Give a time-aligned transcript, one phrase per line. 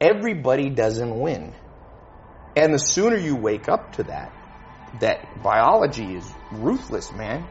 [0.00, 1.54] everybody doesn't win.
[2.56, 4.32] And the sooner you wake up to that,
[5.00, 7.46] that biology is ruthless, man,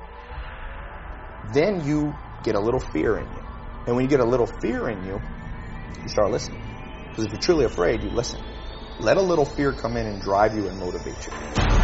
[1.53, 3.43] then you get a little fear in you.
[3.87, 5.21] And when you get a little fear in you,
[6.01, 6.61] you start listening.
[7.09, 8.41] Because if you're truly afraid, you listen.
[8.99, 11.78] Let a little fear come in and drive you and motivate you.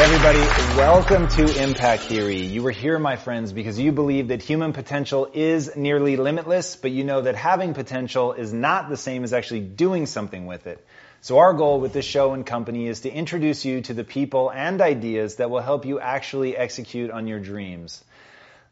[0.00, 0.38] Everybody,
[0.78, 2.46] welcome to Impact Theory.
[2.46, 6.90] You are here, my friends, because you believe that human potential is nearly limitless, but
[6.90, 10.82] you know that having potential is not the same as actually doing something with it.
[11.20, 14.50] So our goal with this show and company is to introduce you to the people
[14.50, 18.02] and ideas that will help you actually execute on your dreams.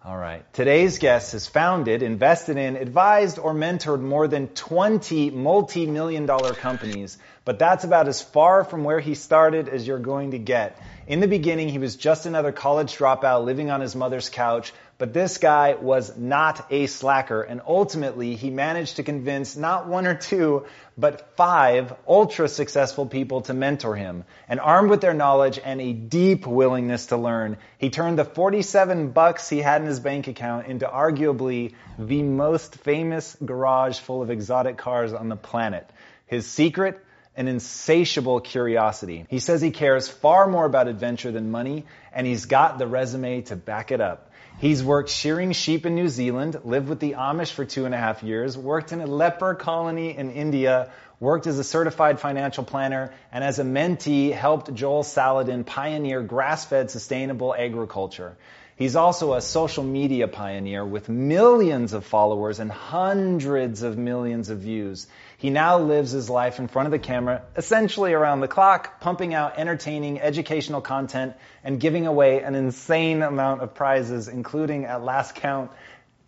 [0.03, 0.51] All right.
[0.55, 7.19] Today's guest has founded, invested in, advised, or mentored more than 20 multi-million dollar companies,
[7.49, 10.79] but that's about as far from where he started as you're going to get.
[11.07, 15.15] In the beginning, he was just another college dropout living on his mother's couch, but
[15.15, 20.15] this guy was not a slacker, and ultimately he managed to convince not one or
[20.15, 20.67] two,
[20.99, 24.25] but five ultra successful people to mentor him.
[24.47, 29.13] And armed with their knowledge and a deep willingness to learn, he turned the 47
[29.13, 34.29] bucks he had in his bank account into arguably the most famous garage full of
[34.29, 35.89] exotic cars on the planet.
[36.27, 37.03] His secret?
[37.39, 39.25] An insatiable curiosity.
[39.31, 43.43] He says he cares far more about adventure than money, and he's got the resume
[43.43, 44.33] to back it up.
[44.59, 47.97] He's worked shearing sheep in New Zealand, lived with the Amish for two and a
[47.97, 53.15] half years, worked in a leper colony in India, worked as a certified financial planner,
[53.31, 58.37] and as a mentee helped Joel Salatin pioneer grass-fed sustainable agriculture.
[58.79, 64.61] He's also a social media pioneer with millions of followers and hundreds of millions of
[64.61, 65.09] views.
[65.37, 69.35] He now lives his life in front of the camera, essentially around the clock, pumping
[69.35, 75.35] out entertaining, educational content and giving away an insane amount of prizes, including, at last
[75.35, 75.73] count,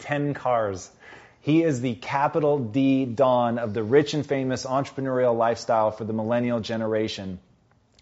[0.01, 0.91] 10 cars.
[1.43, 6.13] He is the capital D Don of the rich and famous entrepreneurial lifestyle for the
[6.13, 7.39] millennial generation.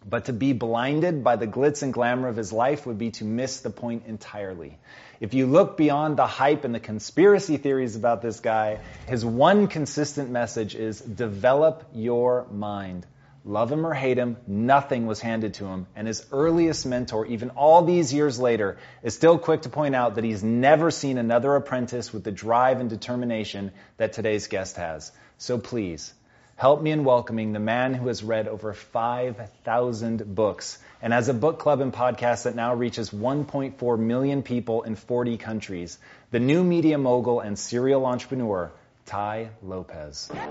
[0.08, 3.24] But to be blinded by the glitz and glamour of his life would be to
[3.24, 4.78] miss the point entirely.
[5.20, 9.66] If you look beyond the hype and the conspiracy theories about this guy, his one
[9.66, 13.04] consistent message is develop your mind.
[13.44, 15.86] Love him or hate him, nothing was handed to him.
[15.94, 20.14] And his earliest mentor, even all these years later, is still quick to point out
[20.14, 25.12] that he's never seen another apprentice with the drive and determination that today's guest has.
[25.36, 26.12] So please,
[26.58, 31.34] help me in welcoming the man who has read over 5,000 books and has a
[31.34, 36.00] book club and podcast that now reaches 1.4 million people in 40 countries.
[36.32, 38.72] The new media mogul and serial entrepreneur,
[39.06, 40.30] Tai Lopez.
[40.32, 40.48] Welcome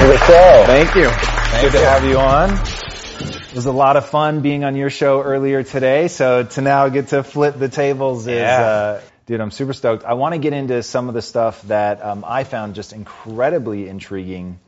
[0.00, 0.64] to the show.
[0.66, 1.08] Thank you.
[1.08, 1.78] Thank Good you.
[1.78, 2.50] to have you on.
[2.50, 6.88] It was a lot of fun being on your show earlier today, so to now
[6.88, 8.60] get to flip the tables is, yeah.
[8.60, 10.04] uh, dude, I'm super stoked.
[10.04, 13.88] I want to get into some of the stuff that um, I found just incredibly
[13.88, 14.58] intriguing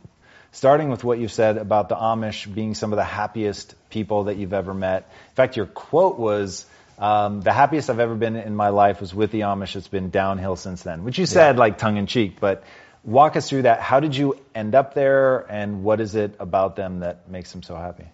[0.55, 4.37] starting with what you said about the Amish being some of the happiest people that
[4.37, 5.03] you've ever met.
[5.31, 6.65] In fact, your quote was,
[6.97, 9.75] um, the happiest I've ever been in my life was with the Amish.
[9.75, 11.61] It's been downhill since then, which you said yeah.
[11.61, 12.63] like tongue in cheek, but
[13.03, 13.81] walk us through that.
[13.81, 17.65] How did you end up there and what is it about them that makes them
[17.65, 18.07] so happy?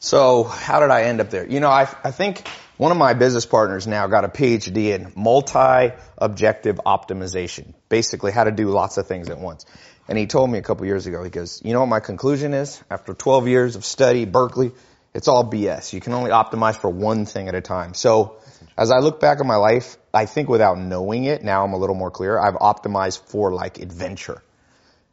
[0.00, 1.46] So how did I end up there?
[1.46, 5.12] You know, I, I think one of my business partners now got a PhD in
[5.16, 7.74] multi-objective optimization.
[7.88, 9.66] Basically how to do lots of things at once.
[10.06, 12.54] And he told me a couple years ago, he goes, you know what my conclusion
[12.54, 12.82] is?
[12.88, 14.70] After 12 years of study, Berkeley,
[15.14, 15.92] it's all BS.
[15.92, 17.94] You can only optimize for one thing at a time.
[17.94, 18.36] So
[18.76, 21.76] as I look back on my life, I think without knowing it, now I'm a
[21.76, 24.42] little more clear, I've optimized for like adventure.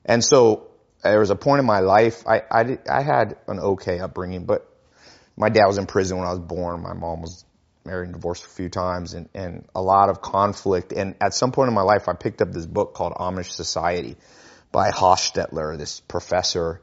[0.06, 0.67] And so
[1.02, 4.72] there was a point in my life, I, I, I had an okay upbringing, but
[5.38, 6.81] my dad was in prison when I was born.
[6.81, 7.46] My mom was
[7.85, 10.91] married and divorced a few times and, and a lot of conflict.
[10.91, 14.16] And at some point in my life, I picked up this book called Amish Society
[14.72, 16.81] by Hostetler, this professor.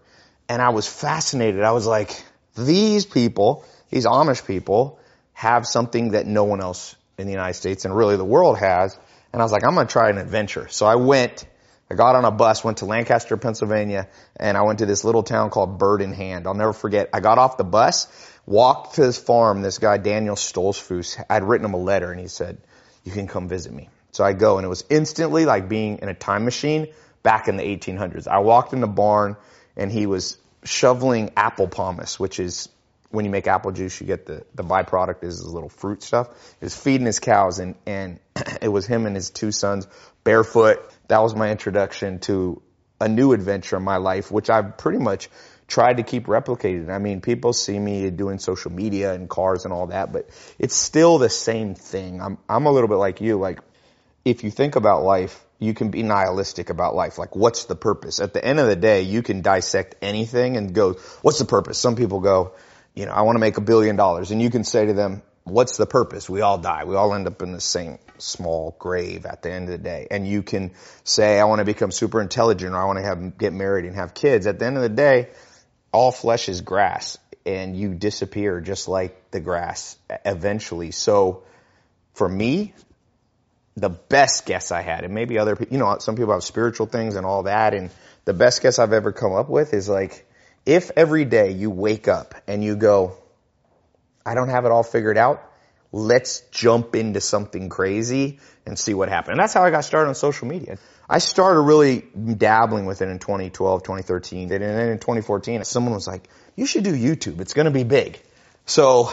[0.49, 1.63] And I was fascinated.
[1.63, 2.23] I was like,
[2.55, 4.99] these people, these Amish people,
[5.33, 8.99] have something that no one else in the United States and really the world has.
[9.33, 10.69] And I was like, I'm going to try an adventure.
[10.69, 11.47] So I went,
[11.91, 15.23] I got on a bus, went to Lancaster, Pennsylvania, and I went to this little
[15.23, 16.47] town called Bird in Hand.
[16.47, 17.09] I'll never forget.
[17.13, 18.09] I got off the bus,
[18.47, 19.63] walked to this farm.
[19.63, 22.59] This guy, Daniel Stolzfus, I'd written him a letter and he said,
[23.05, 23.89] you can come visit me.
[24.13, 26.89] So I go and it was instantly like being in a time machine
[27.23, 28.29] back in the 1800s.
[28.29, 29.37] I walked in the barn
[29.77, 32.69] and he was shoveling apple pomace, which is
[33.11, 36.29] when you make apple juice, you get the, the byproduct is this little fruit stuff.
[36.61, 38.21] He was feeding his cows and, and
[38.63, 39.87] it was him and his two sons
[40.25, 40.79] barefoot.
[41.09, 42.63] That was my introduction to
[43.01, 45.29] a new adventure in my life, which I've pretty much
[45.73, 46.91] tried to keep replicating.
[46.91, 50.29] I mean, people see me doing social media and cars and all that, but
[50.59, 52.21] it's still the same thing.
[52.21, 53.39] I'm, I'm a little bit like you.
[53.39, 53.61] Like
[54.23, 57.17] if you think about life, you can be nihilistic about life.
[57.17, 58.21] Like, what's the purpose?
[58.21, 61.79] At the end of the day, you can dissect anything and go, what's the purpose?
[61.79, 62.53] Some people go,
[62.95, 64.31] you know, I want to make a billion dollars.
[64.31, 66.29] And you can say to them, what's the purpose?
[66.29, 66.85] We all die.
[66.85, 70.07] We all end up in the same small grave at the end of the day.
[70.11, 70.73] And you can
[71.03, 73.95] say, I want to become super intelligent or I want to have, get married and
[73.95, 74.47] have kids.
[74.47, 75.31] At the end of the day,
[75.93, 80.91] all flesh is grass and you disappear just like the grass eventually.
[80.91, 81.43] So
[82.15, 82.75] for me,
[83.77, 86.87] the best guess I had, and maybe other people, you know, some people have spiritual
[86.87, 87.91] things and all that, and
[88.25, 90.27] the best guess I've ever come up with is like,
[90.67, 93.17] if every day you wake up and you go,
[94.25, 95.43] I don't have it all figured out,
[95.91, 99.33] let's jump into something crazy and see what happens.
[99.33, 100.79] And that's how I got started on social media.
[101.13, 106.07] I started really dabbling with it in 2012, 2013, and then in 2014, someone was
[106.07, 106.27] like,
[106.57, 107.39] you should do YouTube.
[107.43, 108.19] It's going to be big.
[108.65, 109.13] So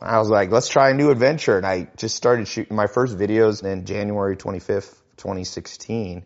[0.00, 1.56] I was like, let's try a new adventure.
[1.56, 6.24] And I just started shooting my first videos in January 25th, 2016,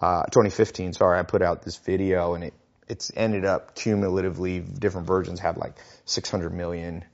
[0.00, 2.54] uh, 2015, sorry, I put out this video and it,
[2.88, 5.74] it's ended up cumulatively, different versions have like
[6.06, 7.04] 600 million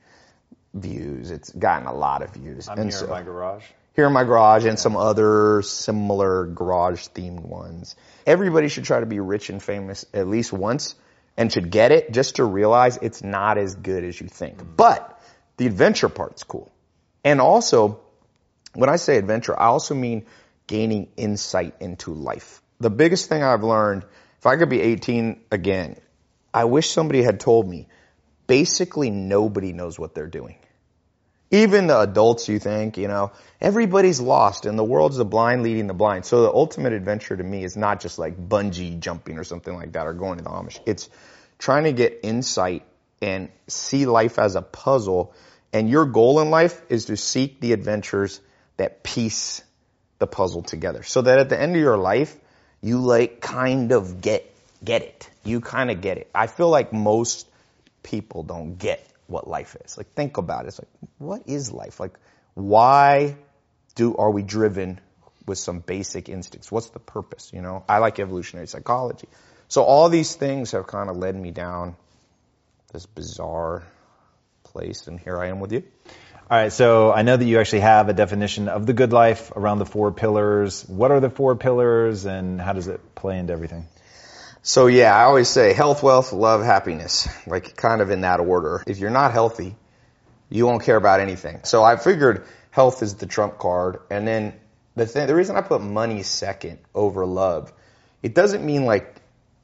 [0.73, 1.31] views.
[1.31, 2.69] It's gotten a lot of views.
[2.69, 3.65] I'm and here so, in my garage.
[3.95, 7.95] Here in my garage and some other similar garage themed ones.
[8.25, 10.95] Everybody should try to be rich and famous at least once
[11.37, 14.61] and should get it just to realize it's not as good as you think.
[14.75, 15.21] But
[15.57, 16.71] the adventure part's cool.
[17.23, 18.01] And also,
[18.73, 20.25] when I say adventure, I also mean
[20.67, 22.61] gaining insight into life.
[22.79, 24.03] The biggest thing I've learned,
[24.39, 25.95] if I could be 18 again,
[26.53, 27.87] I wish somebody had told me,
[28.47, 30.57] basically nobody knows what they're doing.
[31.55, 33.31] Even the adults you think, you know,
[33.61, 36.25] everybody's lost and the world's the blind leading the blind.
[36.25, 39.93] So the ultimate adventure to me is not just like bungee jumping or something like
[39.93, 40.81] that or going to the Amish.
[40.85, 41.09] It's
[41.57, 42.83] trying to get insight
[43.21, 45.33] and see life as a puzzle.
[45.71, 48.41] And your goal in life is to seek the adventures
[48.75, 49.63] that piece
[50.19, 51.03] the puzzle together.
[51.03, 52.35] So that at the end of your life,
[52.81, 54.53] you like kind of get,
[54.83, 55.29] get it.
[55.45, 56.29] You kind of get it.
[56.35, 57.47] I feel like most
[58.03, 59.97] people don't get what life is.
[59.97, 60.69] Like think about it.
[60.69, 61.99] It's like, what is life?
[61.99, 62.17] Like
[62.55, 63.37] why
[63.95, 64.99] do, are we driven
[65.45, 66.71] with some basic instincts?
[66.71, 67.51] What's the purpose?
[67.53, 69.27] You know, I like evolutionary psychology.
[69.67, 71.95] So all these things have kind of led me down
[72.93, 73.83] this bizarre
[74.63, 75.83] place and here I am with you.
[76.49, 79.51] All right, so I know that you actually have a definition of the good life
[79.55, 80.83] around the four pillars.
[80.87, 83.87] What are the four pillars and how does it play into everything?
[84.67, 88.81] So yeah, I always say health, wealth, love, happiness, like kind of in that order.
[88.87, 89.75] If you're not healthy,
[90.49, 91.59] you won't care about anything.
[91.65, 93.99] So I figured health is the trump card.
[94.09, 94.59] And then
[94.95, 97.71] the thing, the reason I put money second over love,
[98.23, 99.15] it doesn't mean like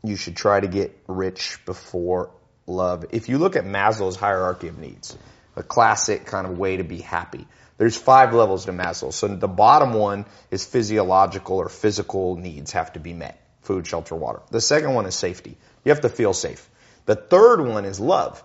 [0.03, 2.29] you should try to get rich before
[2.67, 3.05] love.
[3.09, 5.17] If you look at Maslow's hierarchy of needs,
[5.55, 7.47] a classic kind of way to be happy.
[7.79, 9.11] There's five levels to Maslow.
[9.11, 13.39] So the bottom one is physiological or physical needs have to be met.
[13.61, 14.41] Food, shelter, water.
[14.49, 15.57] The second one is safety.
[15.83, 16.67] You have to feel safe.
[17.05, 18.43] The third one is love.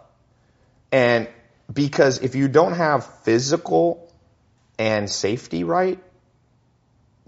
[0.92, 1.28] And
[1.72, 4.12] because if you don't have physical
[4.78, 5.98] and safety right,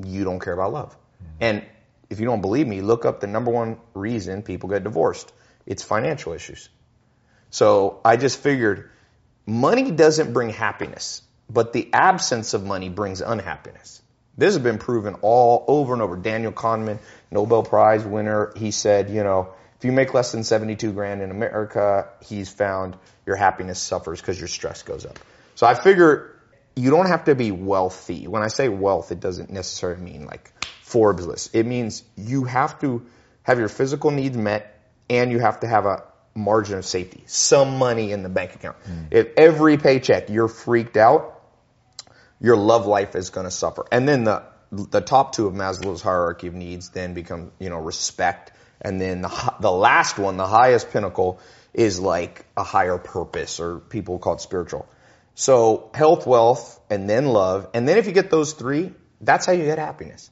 [0.05, 0.93] you don't care about love.
[0.93, 1.33] Mm-hmm.
[1.41, 1.65] And
[2.11, 5.33] if you don't believe me, look up the number one reason people get divorced.
[5.67, 6.69] It's financial issues.
[7.51, 8.91] So I just figured
[9.47, 14.03] money doesn't bring happiness, but the absence of money brings unhappiness.
[14.37, 16.17] This has been proven all over and over.
[16.17, 16.99] Daniel Kahneman,
[17.31, 21.31] Nobel Prize winner, he said, you know, if you make less than 72 grand in
[21.31, 25.19] America, he's found your happiness suffers because your stress goes up.
[25.55, 26.37] So I figure
[26.75, 28.27] you don't have to be wealthy.
[28.27, 31.55] When I say wealth, it doesn't necessarily mean like Forbes list.
[31.55, 33.07] It means you have to
[33.43, 34.81] have your physical needs met
[35.11, 36.05] and you have to have a
[36.35, 38.77] margin of safety, some money in the bank account.
[38.85, 39.09] Mm.
[39.11, 41.43] If every paycheck you're freaked out,
[42.41, 43.85] your love life is going to suffer.
[43.91, 47.79] And then the the top two of Maslow's hierarchy of needs then become, you know,
[47.79, 48.53] respect.
[48.81, 51.41] And then the, the last one, the highest pinnacle,
[51.75, 54.89] is like a higher purpose, or people call it spiritual.
[55.35, 57.69] So health, wealth, and then love.
[57.75, 60.31] And then if you get those three, that's how you get happiness.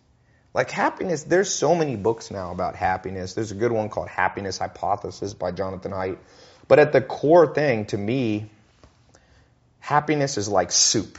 [0.53, 3.35] Like happiness, there's so many books now about happiness.
[3.35, 6.19] There's a good one called Happiness Hypothesis by Jonathan Haidt.
[6.67, 8.51] But at the core thing, to me,
[9.81, 11.19] happiness is like soup.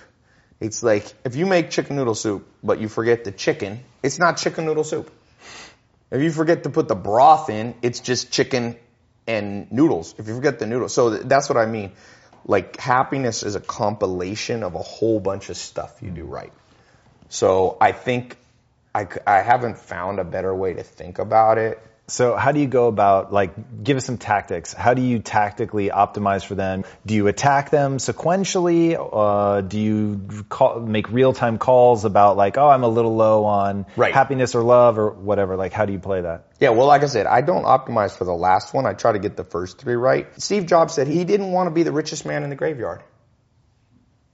[0.60, 4.38] It's like if you make chicken noodle soup, but you forget the chicken, it's not
[4.38, 5.12] chicken noodle soup.
[6.10, 8.78] If you forget to put the broth in, it's just chicken
[9.28, 10.16] and noodles.
[10.18, 10.94] If you forget the noodles.
[10.94, 11.92] So th- that's what I mean.
[12.46, 16.54] Like happiness is a compilation of a whole bunch of stuff you do right.
[17.30, 18.38] So I think
[18.96, 22.68] I, I haven't found a better way to think about it So how do you
[22.68, 24.72] go about like give us some tactics?
[24.72, 26.86] How do you tactically optimize for them?
[27.06, 28.96] Do you attack them sequentially?
[28.98, 33.44] Uh, do you call, make real time calls about like oh I'm a little low
[33.44, 34.14] on Right.
[34.14, 35.58] happiness or love or whatever?
[35.58, 36.48] Like how do you play that?
[36.62, 38.86] Yeah, well, like I said, I don't optimize for the last one.
[38.86, 40.28] I try to get the first three right.
[40.42, 43.04] Steve Jobs said he didn't want to be the richest man in the graveyard.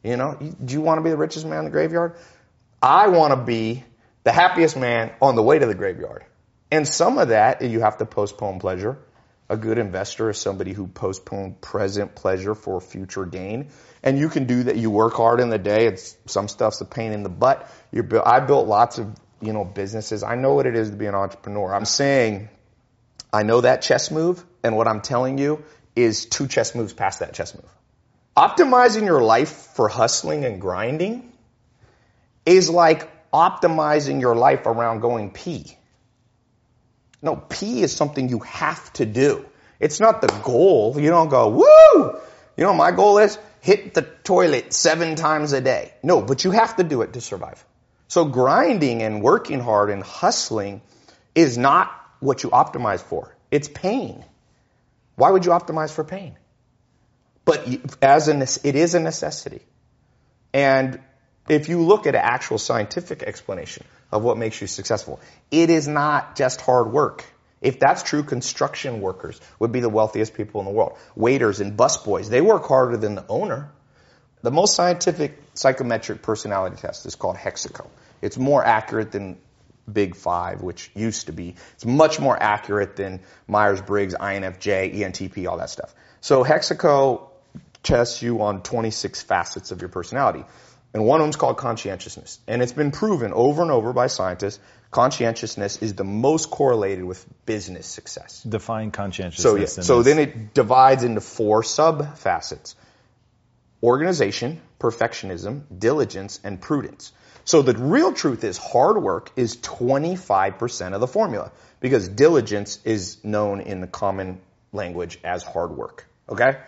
[0.03, 2.17] You know, do you want to be the richest man in the graveyard?
[2.83, 3.83] I want to be
[4.25, 6.25] the happiest man on the way to the graveyard.
[6.73, 8.97] And some of that, you have to postpone pleasure.
[9.47, 13.69] A good investor is somebody who postpones present pleasure for future gain.
[14.01, 14.75] And you can do that.
[14.75, 15.85] You work hard in the day.
[15.85, 17.69] It's some stuff's a pain in the butt.
[17.91, 20.23] You're, I built lots of, you know, businesses.
[20.23, 21.75] I know what it is to be an entrepreneur.
[21.75, 22.49] I'm saying
[23.31, 25.63] I know that chess move, and what I'm telling you
[25.95, 27.69] is two chess moves past that chess move.
[28.35, 31.33] Optimizing your life for hustling and grinding
[32.47, 35.77] is like optimizing your life around going pee.
[37.23, 39.45] No, pee is something you have to do.
[39.79, 40.99] It's not the goal.
[40.99, 42.19] You don't go, woo!
[42.57, 43.39] You know my goal is?
[43.61, 45.93] Hit the toilet seven times a day.
[46.03, 47.63] No, but you have to do it to survive.
[48.09, 50.81] So grinding and working hard and hustling
[51.33, 51.89] is not
[52.19, 53.35] what you optimize for.
[53.49, 54.23] It's pain.
[55.15, 56.35] Why would you optimize for pain?
[57.45, 57.67] But
[58.01, 59.61] as a, it is a necessity.
[60.53, 60.99] And
[61.47, 65.19] if you look at an actual scientific explanation of what makes you successful,
[65.51, 67.25] it is not just hard work.
[67.61, 70.97] If that's true, construction workers would be the wealthiest people in the world.
[71.15, 73.71] Waiters and busboys, they work harder than the owner.
[74.41, 77.87] The most scientific psychometric personality test is called Hexaco.
[78.21, 79.37] It's more accurate than
[79.91, 81.55] Big Five, which used to be.
[81.73, 85.93] It's much more accurate than Myers-Briggs, INFJ, ENTP, all that stuff.
[86.21, 87.29] So Hexaco
[87.81, 90.45] tests you on 26 facets of your personality.
[90.93, 92.39] And one of them is called conscientiousness.
[92.47, 94.59] And it's been proven over and over by scientists,
[94.91, 98.43] conscientiousness is the most correlated with business success.
[98.43, 99.41] Define conscientiousness.
[99.41, 100.15] So yeah, so this.
[100.15, 102.75] then it divides into four sub facets.
[103.81, 107.11] Organization, perfectionism, diligence, and prudence.
[107.43, 113.21] So the real truth is hard work is 25% of the formula because diligence is
[113.23, 114.39] known in the common
[114.71, 116.07] language as hard work.
[116.29, 116.59] Okay?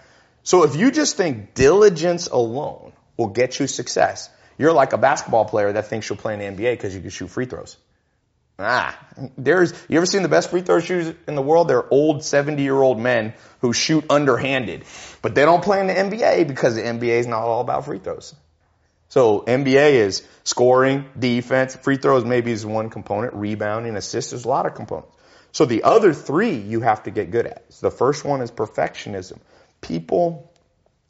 [0.43, 5.45] So if you just think diligence alone will get you success, you're like a basketball
[5.45, 7.77] player that thinks you'll play in the NBA because you can shoot free throws.
[8.57, 8.97] Ah,
[9.37, 11.67] there's, you ever seen the best free throw shooters in the world?
[11.67, 14.85] They're old 70 year old men who shoot underhanded,
[15.21, 17.99] but they don't play in the NBA because the NBA is not all about free
[17.99, 18.33] throws.
[19.09, 24.49] So NBA is scoring, defense, free throws maybe is one component, rebounding, assists, there's a
[24.49, 25.11] lot of components.
[25.51, 27.65] So the other three you have to get good at.
[27.69, 29.39] So the first one is perfectionism.
[29.81, 30.51] People,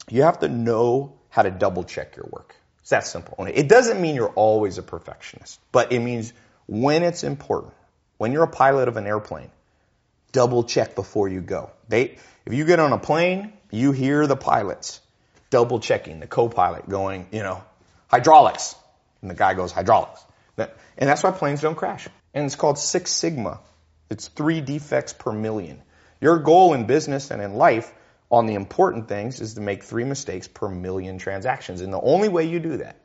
[0.08, 2.56] you have to know how to double check your work.
[2.80, 3.44] It's that simple.
[3.44, 6.32] It doesn't mean you're always a perfectionist, but it means
[6.66, 7.74] when it's important,
[8.16, 9.50] when you're a pilot of an airplane,
[10.32, 11.70] double check before you go.
[11.90, 12.16] They,
[12.46, 15.02] if you get on a plane, you hear the pilots
[15.50, 17.62] double checking, the co-pilot going, you know,
[18.08, 18.74] hydraulics.
[19.20, 20.24] And the guy goes, hydraulics.
[20.56, 22.08] And that's why planes don't crash.
[22.32, 23.60] And it's called Six Sigma.
[24.08, 25.82] It's three defects per million.
[26.18, 27.92] Your goal in business and in life
[28.30, 31.80] on the important things is to make three mistakes per million transactions.
[31.80, 32.96] And the only way you do that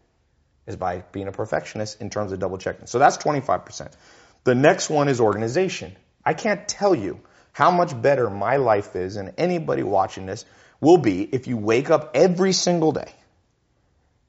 [0.65, 2.87] is by being a perfectionist in terms of double checking.
[2.87, 3.91] So that's 25%.
[4.43, 5.95] The next one is organization.
[6.25, 7.19] I can't tell you
[7.51, 10.45] how much better my life is and anybody watching this
[10.79, 13.11] will be if you wake up every single day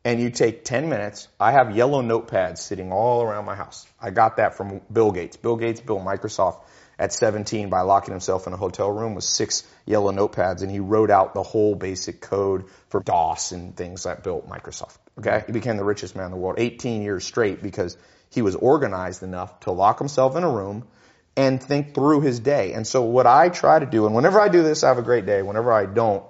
[0.04, 1.28] and you take 10 minutes.
[1.38, 3.86] I have yellow notepads sitting all around my house.
[4.00, 5.36] I got that from Bill Gates.
[5.36, 6.60] Bill Gates built Microsoft
[7.02, 10.78] at 17 by locking himself in a hotel room with six yellow notepads and he
[10.78, 14.98] wrote out the whole basic code for DOS and things that built Microsoft.
[15.18, 15.42] Okay?
[15.44, 17.96] He became the richest man in the world 18 years straight because
[18.30, 20.86] he was organized enough to lock himself in a room
[21.36, 22.72] and think through his day.
[22.72, 25.02] And so what I try to do, and whenever I do this, I have a
[25.02, 25.42] great day.
[25.42, 26.22] Whenever I don't,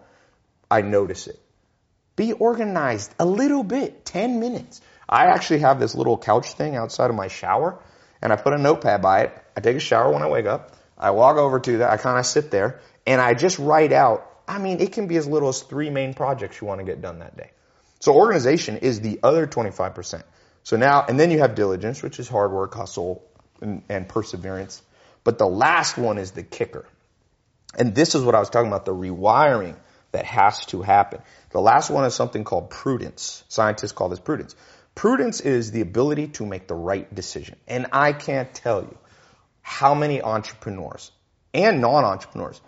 [0.70, 1.38] I notice it.
[2.16, 4.80] Be organized a little bit, 10 minutes.
[5.06, 7.78] I actually have this little couch thing outside of my shower
[8.22, 9.36] and I put a notepad by it.
[9.56, 10.76] I take a shower when I wake up.
[10.96, 11.90] I walk over to that.
[11.90, 14.28] I kind of sit there and I just write out.
[14.46, 17.02] I mean, it can be as little as three main projects you want to get
[17.02, 17.50] done that day.
[18.00, 20.22] So organization is the other 25%.
[20.64, 23.24] So now, and then you have diligence, which is hard work, hustle,
[23.60, 24.82] and, and perseverance.
[25.24, 26.86] But the last one is the kicker.
[27.76, 29.76] And this is what I was talking about, the rewiring
[30.12, 31.22] that has to happen.
[31.50, 33.44] The last one is something called prudence.
[33.48, 34.54] Scientists call this prudence.
[34.94, 37.56] Prudence is the ability to make the right decision.
[37.66, 38.98] And I can't tell you
[39.62, 41.10] how many entrepreneurs
[41.54, 42.60] and non-entrepreneurs,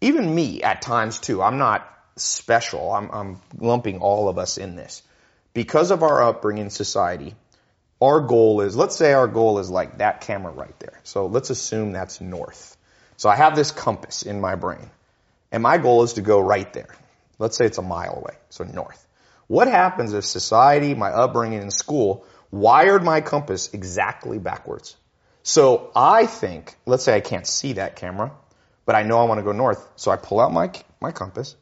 [0.00, 2.92] even me at times too, I'm not special.
[2.92, 5.02] I'm, I'm lumping all of us in this.
[5.54, 7.34] Because of our upbringing in society,
[8.00, 10.98] our goal is, let's say our goal is like that camera right there.
[11.04, 12.76] So let's assume that's north.
[13.16, 14.90] So I have this compass in my brain.
[15.52, 16.88] And my goal is to go right there.
[17.38, 19.06] Let's say it's a mile away, so north.
[19.46, 24.96] What happens if society, my upbringing in school, wired my compass exactly backwards?
[25.42, 28.32] So I think, let's say I can't see that camera,
[28.86, 29.86] but I know I want to go north.
[29.96, 30.70] So I pull out my,
[31.00, 31.56] my compass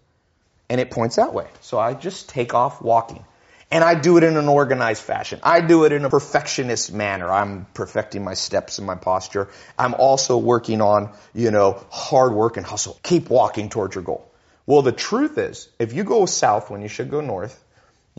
[0.68, 1.48] and it points that way.
[1.60, 3.24] So I just take off walking.
[3.72, 5.38] And I do it in an organized fashion.
[5.44, 7.30] I do it in a perfectionist manner.
[7.30, 9.48] I'm perfecting my steps and my posture.
[9.78, 12.98] I'm also working on, you know, hard work and hustle.
[13.04, 14.28] Keep walking towards your goal.
[14.66, 17.62] Well, the truth is, if you go south when you should go north,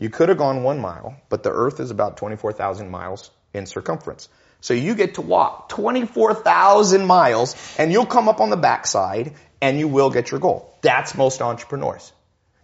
[0.02, 4.28] you could have gone one mile, but the earth is about 24,000 miles in circumference.
[4.60, 9.78] So you get to walk 24,000 miles and you'll come up on the backside and
[9.78, 10.76] you will get your goal.
[10.82, 12.12] That's most entrepreneurs.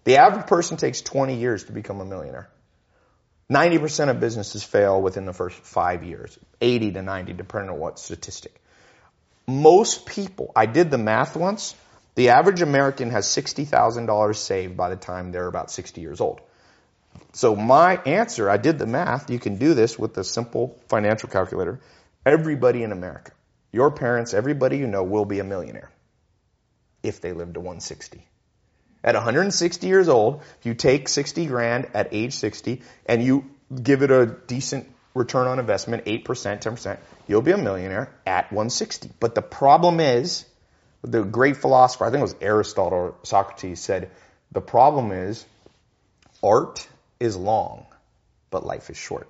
[0.03, 2.49] The average person takes 20 years to become a millionaire.
[3.49, 8.01] 90% of businesses fail within the first five years, 80 to 90, depending on what
[8.01, 8.61] statistic.
[9.47, 11.77] Most people, I did the math once,
[12.17, 16.41] the average American has $60,000 saved by the time they're about 60 years old.
[17.33, 21.29] So my answer, I did the math, you can do this with a simple financial
[21.29, 21.81] calculator.
[22.27, 23.33] Everybody in America,
[23.71, 25.91] your parents, everybody you know will be a millionaire
[27.03, 28.27] if they live to 160.
[29.05, 33.45] At 160 years old, if you take 60 grand at age 60 and you
[33.83, 39.11] give it a decent return on investment, 8%, 10%, you'll be a millionaire at 160.
[39.21, 40.45] But the problem is,
[41.03, 44.11] the great philosopher, I think it was Aristotle or Socrates said,
[44.51, 45.45] the problem is
[46.43, 46.89] art
[47.21, 47.87] is long,
[48.51, 49.29] but life is short.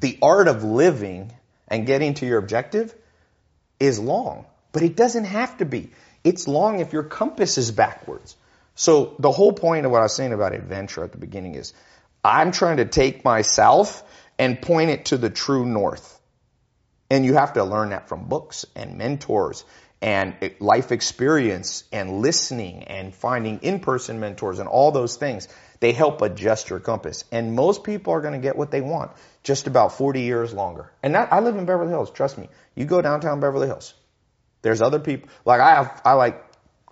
[0.00, 1.32] The art of living
[1.68, 2.94] and getting to your objective
[3.78, 5.90] is long, but it doesn't have to be.
[6.24, 8.36] It's long if your compass is backwards.
[8.74, 11.72] So the whole point of what I was saying about adventure at the beginning is
[12.24, 14.02] I'm trying to take myself
[14.38, 16.18] and point it to the true north.
[17.10, 19.64] And you have to learn that from books and mentors
[20.00, 25.48] and life experience and listening and finding in-person mentors and all those things.
[25.80, 27.24] They help adjust your compass.
[27.32, 30.92] And most people are going to get what they want just about 40 years longer.
[31.02, 32.10] And that, I live in Beverly Hills.
[32.10, 32.48] Trust me.
[32.74, 33.94] You go downtown Beverly Hills.
[34.62, 36.44] There's other people, like I have, I like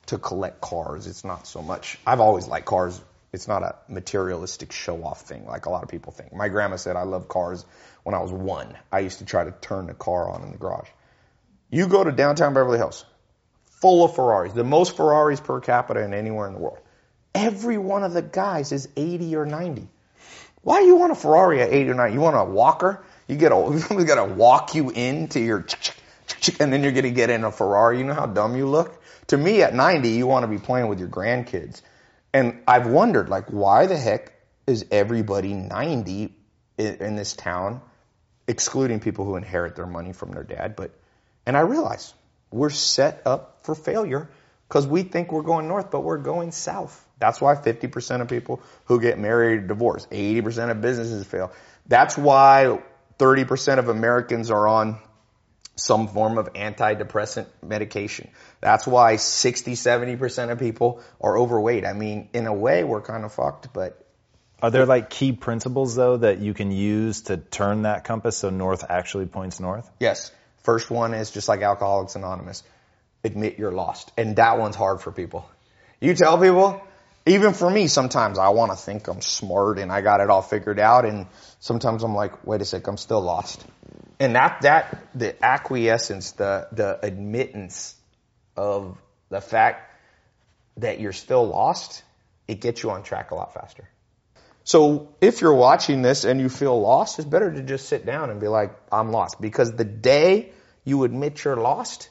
[0.06, 1.06] to collect cars.
[1.06, 1.98] It's not so much.
[2.06, 2.98] I've always liked cars.
[3.30, 6.32] It's not a materialistic show off thing like a lot of people think.
[6.32, 7.66] My grandma said I love cars
[8.04, 8.74] when I was one.
[8.90, 10.88] I used to try to turn the car on in the garage.
[11.68, 13.04] You go to downtown Beverly Hills,
[13.66, 16.78] full of Ferraris, the most Ferraris per capita in anywhere in the world.
[17.34, 19.88] Every one of the guys is 80 or 90.
[20.62, 22.14] Why do you want a Ferrari at 80 or 90?
[22.14, 23.04] You want a walker?
[23.26, 25.66] You get a, somebody's got to walk you into your,
[26.60, 27.98] and then you're going to get in a Ferrari.
[27.98, 29.02] You know how dumb you look?
[29.28, 31.82] To me, at 90, you want to be playing with your grandkids.
[32.32, 34.32] And I've wondered, like, why the heck
[34.66, 36.34] is everybody 90
[36.78, 37.80] in, this town,
[38.46, 40.76] excluding people who inherit their money from their dad?
[40.76, 40.92] But,
[41.46, 42.12] and I realize
[42.50, 44.28] we're set up for failure
[44.68, 47.04] because we think we're going north, but we're going south.
[47.18, 50.06] That's why 50% of people who get married divorce.
[50.10, 51.52] 80% of businesses fail.
[51.86, 52.80] That's why
[53.18, 54.98] 30% of Americans are on
[55.78, 58.30] some form of antidepressant medication.
[58.60, 61.84] That's why 60, 70% of people are overweight.
[61.84, 64.04] I mean, in a way, we're kind of fucked, but.
[64.60, 68.50] Are there like key principles though that you can use to turn that compass so
[68.50, 69.88] north actually points north?
[70.00, 70.32] Yes.
[70.64, 72.64] First one is just like Alcoholics Anonymous.
[73.22, 74.10] Admit you're lost.
[74.18, 75.48] And that one's hard for people.
[76.00, 76.80] You tell people,
[77.28, 80.42] even for me, sometimes I want to think I'm smart and I got it all
[80.42, 81.04] figured out.
[81.04, 81.26] And
[81.60, 83.64] sometimes I'm like, wait a sec, I'm still lost.
[84.20, 87.94] And that, that, the acquiescence, the, the admittance
[88.56, 88.98] of
[89.30, 89.92] the fact
[90.78, 92.02] that you're still lost,
[92.46, 93.88] it gets you on track a lot faster.
[94.64, 98.30] So if you're watching this and you feel lost, it's better to just sit down
[98.30, 99.40] and be like, I'm lost.
[99.40, 100.52] Because the day
[100.84, 102.10] you admit you're lost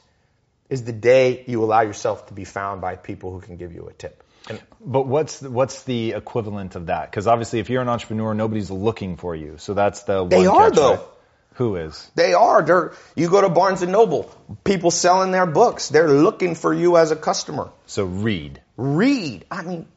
[0.68, 3.86] is the day you allow yourself to be found by people who can give you
[3.88, 4.24] a tip.
[4.48, 7.10] And, but what's the, what's the equivalent of that?
[7.10, 9.56] Because obviously, if you're an entrepreneur, nobody's looking for you.
[9.58, 10.94] So that's the they are though.
[10.94, 11.00] Right?
[11.54, 12.08] Who is?
[12.14, 12.62] They are.
[12.62, 14.30] They're, you go to Barnes and Noble,
[14.62, 15.88] people selling their books.
[15.88, 17.70] They're looking for you as a customer.
[17.86, 18.62] So read.
[18.76, 19.44] Read.
[19.50, 19.88] I mean,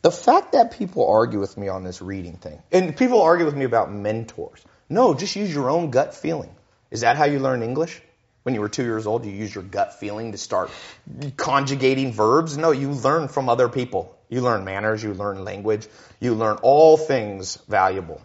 [0.00, 3.54] the fact that people argue with me on this reading thing, and people argue with
[3.54, 4.64] me about mentors.
[4.88, 6.54] No, just use your own gut feeling.
[6.90, 8.00] Is that how you learn English?
[8.42, 10.70] When you were two years old, you use your gut feeling to start
[11.36, 12.56] conjugating verbs?
[12.56, 14.16] No, you learn from other people.
[14.28, 15.86] You learn manners, you learn language,
[16.18, 18.20] you learn all things valuable.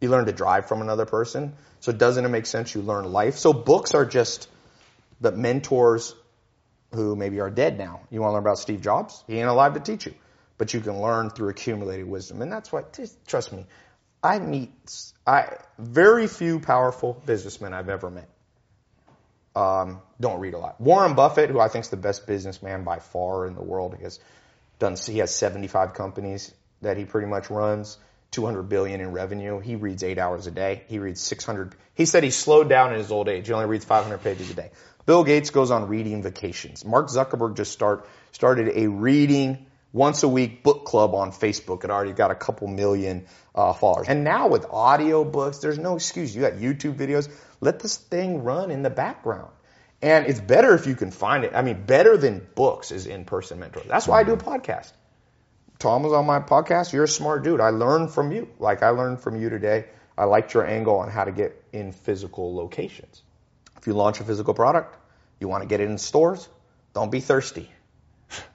[0.00, 1.54] You learn to drive from another person.
[1.80, 3.38] So doesn't it make sense you learn life?
[3.38, 4.48] So books are just
[5.20, 6.14] the mentors
[6.94, 8.00] who maybe are dead now.
[8.10, 9.24] You want to learn about Steve Jobs?
[9.26, 10.14] He ain't alive to teach you.
[10.58, 12.42] But you can learn through accumulated wisdom.
[12.42, 12.82] And that's why,
[13.26, 13.64] trust me,
[14.22, 14.70] I meet
[15.26, 18.28] I, very few powerful businessmen I've ever met.
[19.54, 20.80] Um, don't read a lot.
[20.80, 24.18] Warren Buffett, who I think is the best businessman by far in the world, has
[24.78, 24.96] done.
[24.96, 27.98] He has 75 companies that he pretty much runs.
[28.32, 29.60] 200 billion in revenue.
[29.60, 30.84] He reads eight hours a day.
[30.88, 31.74] He reads 600.
[31.94, 33.46] He said he slowed down in his old age.
[33.46, 34.70] He only reads 500 pages a day.
[35.04, 36.84] Bill Gates goes on reading vacations.
[36.84, 41.84] Mark Zuckerberg just start started a reading once a week book club on Facebook.
[41.84, 44.08] It already got a couple million uh, followers.
[44.08, 46.34] And now with audio books, there's no excuse.
[46.34, 47.30] You got YouTube videos.
[47.60, 49.50] Let this thing run in the background.
[50.00, 51.52] And it's better if you can find it.
[51.54, 53.82] I mean, better than books is in-person mentor.
[53.86, 54.92] That's why I do a podcast.
[55.78, 56.92] Tom was on my podcast.
[56.92, 57.60] You're a smart dude.
[57.60, 58.48] I learned from you.
[58.58, 59.86] Like I learned from you today.
[60.16, 63.22] I liked your angle on how to get in physical locations.
[63.78, 64.96] If you launch a physical product,
[65.40, 66.48] you want to get it in stores,
[66.94, 67.68] don't be thirsty.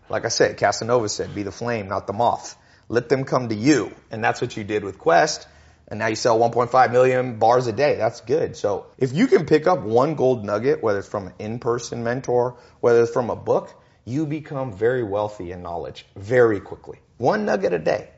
[0.10, 2.56] Like I said, Casanova said, be the flame, not the moth.
[2.90, 3.94] Let them come to you.
[4.10, 5.48] And that's what you did with Quest.
[5.90, 7.96] And now you sell 1.5 million bars a day.
[7.96, 8.56] That's good.
[8.58, 12.58] So if you can pick up one gold nugget, whether it's from an in-person mentor,
[12.80, 13.74] whether it's from a book,
[14.06, 17.00] you become very wealthy in knowledge very quickly.
[17.18, 18.10] One nugget a day.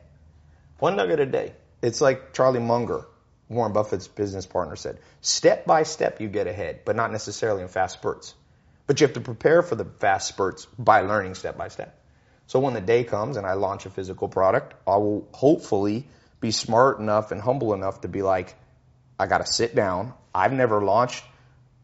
[0.80, 1.54] One nugget a day.
[1.82, 3.06] It's like Charlie Munger,
[3.50, 7.68] Warren Buffett's business partner said, step by step you get ahead, but not necessarily in
[7.68, 8.34] fast spurts.
[8.90, 11.96] But you have to prepare for the fast spurts by learning step by step.
[12.48, 16.08] So when the day comes and I launch a physical product, I will hopefully
[16.42, 18.56] be smart enough and humble enough to be like,
[19.20, 20.16] I got to sit down.
[20.34, 21.24] I've never launched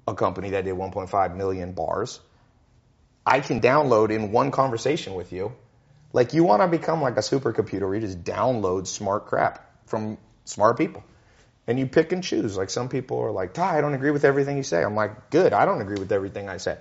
[0.07, 2.19] a company that did 1.5 million bars.
[3.23, 5.53] I can download in one conversation with you.
[6.11, 10.17] Like you want to become like a supercomputer where you just download smart crap from
[10.45, 11.03] smart people.
[11.67, 12.57] And you pick and choose.
[12.57, 14.83] Like some people are like, Tai, I don't agree with everything you say.
[14.83, 15.53] I'm like, good.
[15.53, 16.79] I don't agree with everything I say.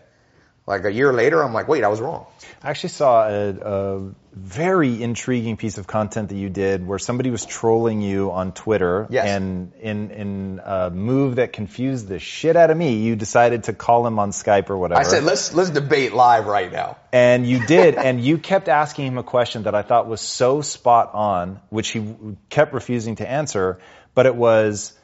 [0.66, 2.24] Like a year later, I'm like, wait, I was wrong.
[2.62, 7.30] I actually saw a, a, very intriguing piece of content that you did where somebody
[7.30, 9.06] was trolling you on Twitter.
[9.10, 9.28] Yes.
[9.28, 13.74] And in, in a move that confused the shit out of me, you decided to
[13.74, 15.00] call him on Skype or whatever.
[15.00, 16.96] I said, let's, let's debate live right now.
[17.12, 20.62] And you did, and you kept asking him a question that I thought was so
[20.62, 22.16] spot on, which he
[22.48, 23.78] kept refusing to answer,
[24.14, 24.94] but it was,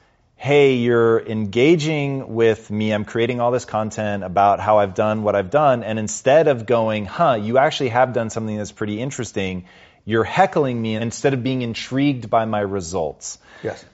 [0.41, 2.95] hey, you're engaging with me.
[2.95, 5.85] I'm creating all this content about how I've done what I've done.
[5.85, 9.67] And instead of going, huh, you actually have done something that's pretty interesting,
[10.07, 13.37] you're heckling me instead of being intrigued by my results.
[13.63, 13.85] Yes.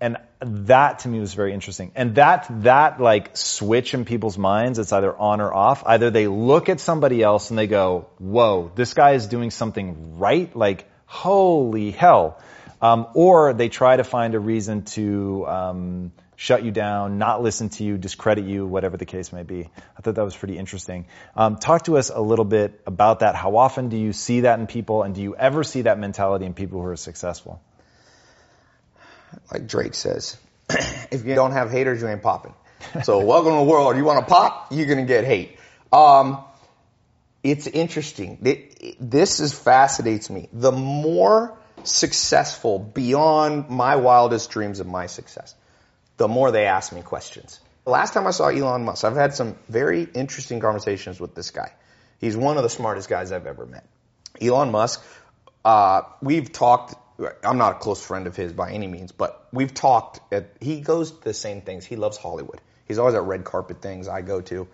[0.00, 1.90] And that to me was very interesting.
[1.96, 5.82] And that, that like switch in people's minds, it's either on or off.
[5.84, 10.16] Either they look at somebody else and they go, whoa, this guy is doing something
[10.16, 10.54] right.
[10.54, 12.40] Like, holy hell
[12.86, 17.68] um, or they try to find a reason to um, shut you down, not listen
[17.70, 19.68] to you, discredit you, whatever the case may be.
[19.98, 21.06] I thought that was pretty interesting.
[21.34, 23.34] Um, talk to us a little bit about that.
[23.34, 26.46] How often do you see that in people, and do you ever see that mentality
[26.46, 27.60] in people who are successful?
[29.52, 30.36] Like Drake says,
[31.10, 32.54] if you don't have haters, you ain't popping.
[33.02, 33.96] So welcome to the world.
[33.96, 35.58] You want to pop, you're gonna get hate.
[35.92, 36.44] Um,
[37.42, 38.38] it's interesting.
[38.44, 40.48] It, this is fascinates me.
[40.52, 45.54] The more successful beyond my wildest dreams of my success,
[46.16, 47.60] the more they ask me questions.
[47.84, 51.50] The last time I saw Elon Musk, I've had some very interesting conversations with this
[51.50, 51.72] guy.
[52.18, 53.86] He's one of the smartest guys I've ever met.
[54.40, 55.04] Elon Musk,
[55.64, 56.94] uh, we've talked,
[57.44, 60.80] I'm not a close friend of his by any means, but we've talked, at, he
[60.80, 61.84] goes to the same things.
[61.84, 62.60] He loves Hollywood.
[62.86, 64.68] He's always at red carpet things I go to.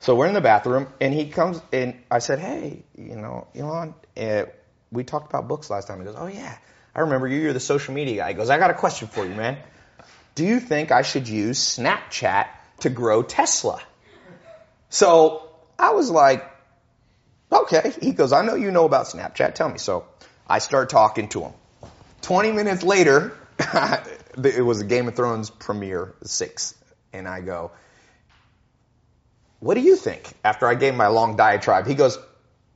[0.00, 3.94] So we're in the bathroom and he comes and I said, hey, you know, Elon,
[4.16, 4.44] uh,
[4.92, 5.98] we talked about books last time.
[5.98, 6.56] He goes, oh yeah,
[6.94, 7.40] I remember you.
[7.40, 8.28] You're the social media guy.
[8.28, 9.58] He goes, I got a question for you, man.
[10.34, 12.46] Do you think I should use Snapchat
[12.80, 13.80] to grow Tesla?
[14.88, 15.48] So
[15.78, 16.44] I was like,
[17.52, 17.92] okay.
[18.00, 19.54] He goes, I know you know about Snapchat.
[19.54, 19.78] Tell me.
[19.78, 20.06] So
[20.46, 21.52] I start talking to him.
[22.22, 26.74] 20 minutes later, it was a Game of Thrones premiere, six.
[27.12, 27.72] And I go,
[29.58, 30.32] what do you think?
[30.44, 32.18] After I gave my long diatribe, he goes,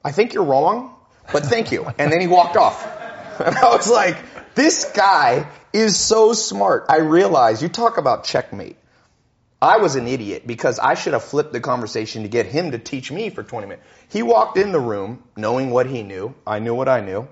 [0.05, 0.95] I think you're wrong,
[1.33, 1.87] but thank you.
[1.99, 2.93] And then he walked off.
[3.35, 4.17] And I was like,
[4.55, 6.87] this guy is so smart.
[6.89, 8.77] I realized you talk about checkmate.
[9.61, 12.79] I was an idiot because I should have flipped the conversation to get him to
[12.79, 13.85] teach me for 20 minutes.
[14.09, 16.35] He walked in the room knowing what he knew.
[16.47, 17.27] I knew what I knew.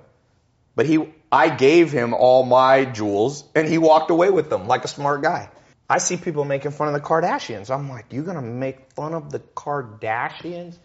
[0.75, 4.85] But he, I gave him all my jewels and he walked away with them like
[4.85, 5.51] a smart guy.
[5.89, 7.71] I see people making fun of the Kardashians.
[7.73, 10.79] I'm like, you're gonna make fun of the Kardashians?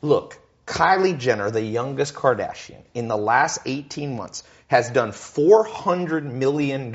[0.00, 6.94] Look, Kylie Jenner, the youngest Kardashian, in the last 18 months has done $400 million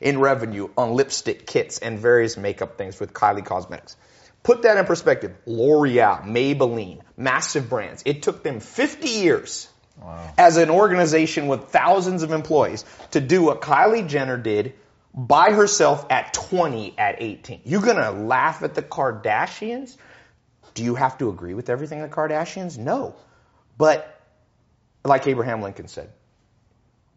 [0.00, 3.96] in revenue on lipstick kits and various makeup things with Kylie Cosmetics.
[4.42, 5.36] Put that in perspective.
[5.46, 8.02] L'Oreal, Maybelline, massive brands.
[8.04, 9.68] It took them 50 years
[10.00, 10.32] wow.
[10.36, 14.74] as an organization with thousands of employees to do what Kylie Jenner did
[15.14, 17.62] by herself at 20 at 18.
[17.64, 19.96] You're gonna laugh at the Kardashians?
[20.78, 22.78] Do you have to agree with everything the Kardashians?
[22.78, 23.16] No.
[23.76, 24.16] But
[25.04, 26.08] like Abraham Lincoln said,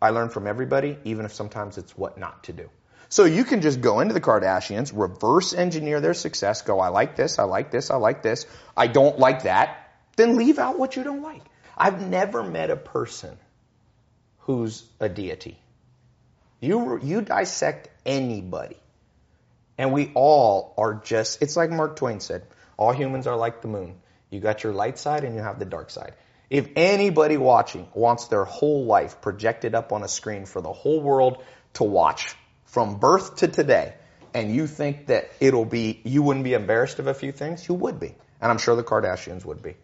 [0.02, 2.72] I learn from everybody, even if sometimes it's what not to do.
[3.10, 7.16] So you can just go into the Kardashians, reverse engineer their success, go, I like
[7.16, 10.96] this, I like this, I like this, I don't like that, then leave out what
[10.96, 11.44] you don't like.
[11.78, 13.38] I've never met a person
[14.40, 15.60] who's a deity.
[16.62, 18.78] You, you dissect anybody.
[19.78, 23.68] And we all are just, it's like Mark Twain said, all humans are like the
[23.68, 23.96] moon.
[24.30, 26.14] You got your light side and you have the dark side.
[26.50, 31.02] If anybody watching wants their whole life projected up on a screen for the whole
[31.02, 33.94] world to watch from birth to today,
[34.34, 37.76] and you think that it'll be, you wouldn't be embarrassed of a few things, you
[37.76, 38.16] would be.
[38.40, 39.76] And I'm sure the Kardashians would be.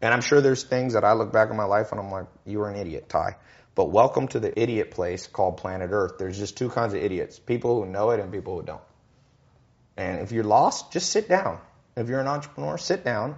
[0.00, 2.26] And I'm sure there's things that I look back on my life and I'm like,
[2.46, 3.36] you were an idiot, Tai.
[3.74, 6.14] But welcome to the idiot place called planet Earth.
[6.18, 7.38] There's just two kinds of idiots.
[7.38, 8.80] People who know it and people who don't.
[9.96, 11.60] And if you're lost, just sit down.
[11.98, 13.36] If you're an entrepreneur, sit down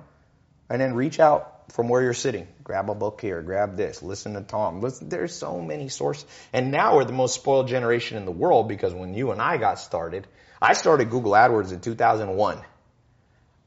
[0.69, 2.47] and then reach out from where you're sitting.
[2.63, 4.83] Grab a book here, grab this, listen to Tom.
[4.83, 6.27] Listen, there's so many sources.
[6.53, 9.57] And now we're the most spoiled generation in the world because when you and I
[9.57, 10.27] got started,
[10.61, 12.63] I started Google AdWords in 2001.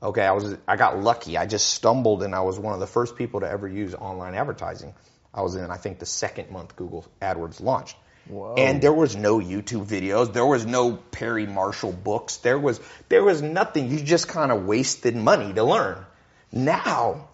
[0.03, 1.37] Okay, I was, I got lucky.
[1.37, 4.35] I just stumbled and I was one of the first people to ever use online
[4.35, 4.93] advertising.
[5.33, 7.97] I was in, I think, the second month Google AdWords launched.
[8.27, 8.55] Whoa.
[8.55, 10.31] And there was no YouTube videos.
[10.31, 12.37] There was no Perry Marshall books.
[12.37, 13.91] There was, there was nothing.
[13.91, 16.05] You just kind of wasted money to learn.
[16.51, 17.29] Now,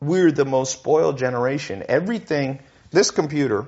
[0.00, 1.84] we're the most spoiled generation.
[1.88, 3.66] Everything, this computer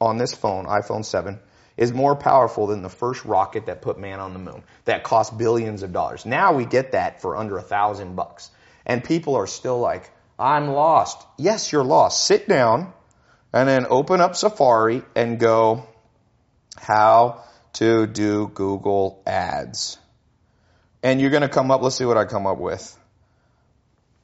[0.00, 1.38] on this phone, iPhone 7,
[1.76, 4.62] is more powerful than the first rocket that put man on the moon.
[4.84, 6.26] That cost billions of dollars.
[6.26, 8.50] Now we get that for under a thousand bucks.
[8.84, 11.24] And people are still like, I'm lost.
[11.38, 12.24] Yes, you're lost.
[12.24, 12.92] Sit down
[13.52, 15.86] and then open up Safari and go
[16.78, 19.98] how to do Google ads.
[21.02, 22.96] And you're going to come up, let's see what I come up with.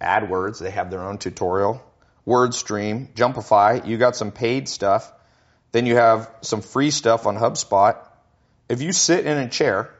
[0.01, 1.83] AdWords, they have their own tutorial.
[2.27, 5.11] WordStream, Jumpify, you got some paid stuff.
[5.73, 7.97] Then you have some free stuff on HubSpot.
[8.69, 9.95] If you sit in a chair,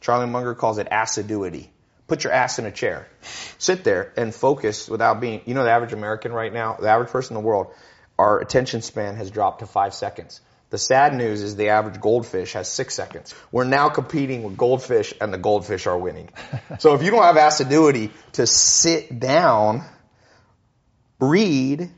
[0.00, 1.70] Charlie Munger calls it assiduity.
[2.06, 3.08] Put your ass in a chair.
[3.58, 7.10] Sit there and focus without being, you know, the average American right now, the average
[7.10, 7.72] person in the world,
[8.18, 10.40] our attention span has dropped to five seconds.
[10.70, 13.34] The sad news is the average goldfish has six seconds.
[13.52, 16.30] We're now competing with goldfish and the goldfish are winning.
[16.80, 19.84] so if you don't have assiduity to sit down,
[21.20, 21.88] read,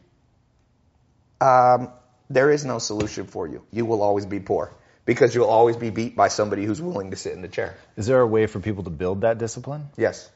[1.41, 1.91] um,
[2.29, 3.63] there is no solution for you.
[3.73, 4.71] You will always be poor
[5.07, 7.75] because you'll always be beat by somebody who's willing to sit in the chair.
[7.97, 9.89] Is there a way for people to build that discipline?
[9.97, 10.29] Yes.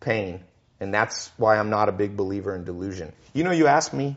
[0.00, 0.40] Pain.
[0.80, 3.14] And that's why I'm not a big believer in delusion.
[3.32, 4.16] You know, you asked me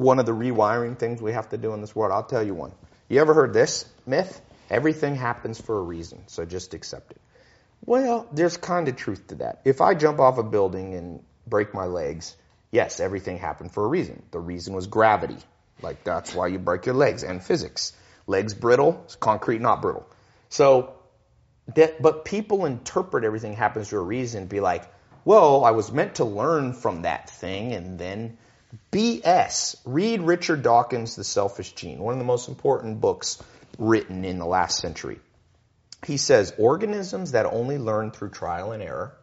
[0.00, 2.12] one of the rewiring things we have to do in this world.
[2.12, 2.72] I'll tell you one.
[3.08, 4.40] You ever heard this myth?
[4.70, 7.20] Everything happens for a reason, so just accept it.
[7.84, 9.60] Well, there's kind of truth to that.
[9.64, 12.36] If I jump off a building and break my legs,
[12.70, 14.22] yes, everything happened for a reason.
[14.30, 15.38] The reason was gravity.
[15.82, 17.92] Like that's why you break your legs and physics.
[18.26, 20.06] Legs brittle, concrete not brittle.
[20.50, 20.94] So
[21.74, 24.84] that, but people interpret everything happens for a reason, be like,
[25.24, 28.38] well, I was meant to learn from that thing and then
[28.92, 29.76] BS.
[29.84, 33.42] Read Richard Dawkins' The Selfish Gene, one of the most important books
[33.78, 35.18] written in the last century.
[36.06, 39.16] He says organisms that only learn through trial and error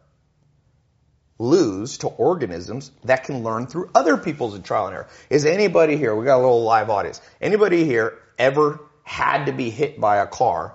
[1.38, 5.08] lose to organisms that can learn through other people's trial and error.
[5.30, 9.70] Is anybody here, we got a little live audience, anybody here ever had to be
[9.70, 10.74] hit by a car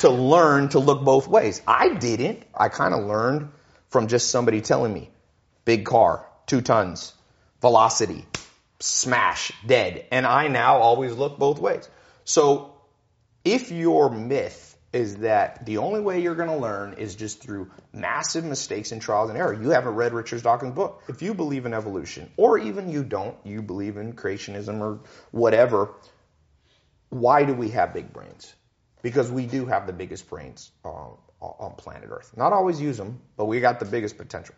[0.00, 1.62] to learn to look both ways?
[1.66, 2.42] I didn't.
[2.54, 3.50] I kind of learned
[3.88, 5.10] from just somebody telling me,
[5.64, 7.12] big car, two tons,
[7.64, 8.26] velocity,
[8.78, 10.04] smash, dead.
[10.10, 11.88] And I now always look both ways.
[12.24, 12.74] So
[13.42, 17.70] if your myth is that the only way you're going to learn is just through
[17.90, 21.04] massive mistakes and trials and error, you haven't read Richard Dawkins' book.
[21.08, 25.00] If you believe in evolution, or even you don't, you believe in creationism or
[25.30, 25.94] whatever,
[27.08, 28.54] why do we have big brains?
[29.00, 30.88] Because we do have the biggest brains uh,
[31.40, 32.30] on planet Earth.
[32.36, 34.54] Not always use them, but we got the biggest potential.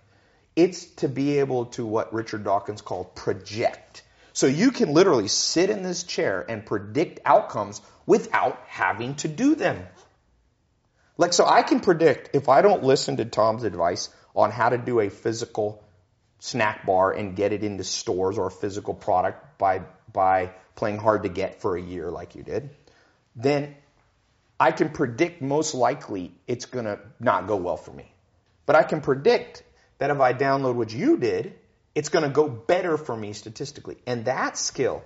[0.56, 4.02] It's to be able to what Richard Dawkins called project.
[4.32, 9.54] So you can literally sit in this chair and predict outcomes without having to do
[9.54, 9.86] them.
[11.18, 14.78] Like, so I can predict if I don't listen to Tom's advice on how to
[14.78, 15.82] do a physical
[16.38, 21.22] snack bar and get it into stores or a physical product by, by playing hard
[21.22, 22.70] to get for a year like you did,
[23.34, 23.74] then
[24.60, 28.12] I can predict most likely it's gonna not go well for me.
[28.66, 29.62] But I can predict
[29.98, 31.54] that if I download what you did,
[31.94, 33.96] it's going to go better for me statistically.
[34.06, 35.02] And that skill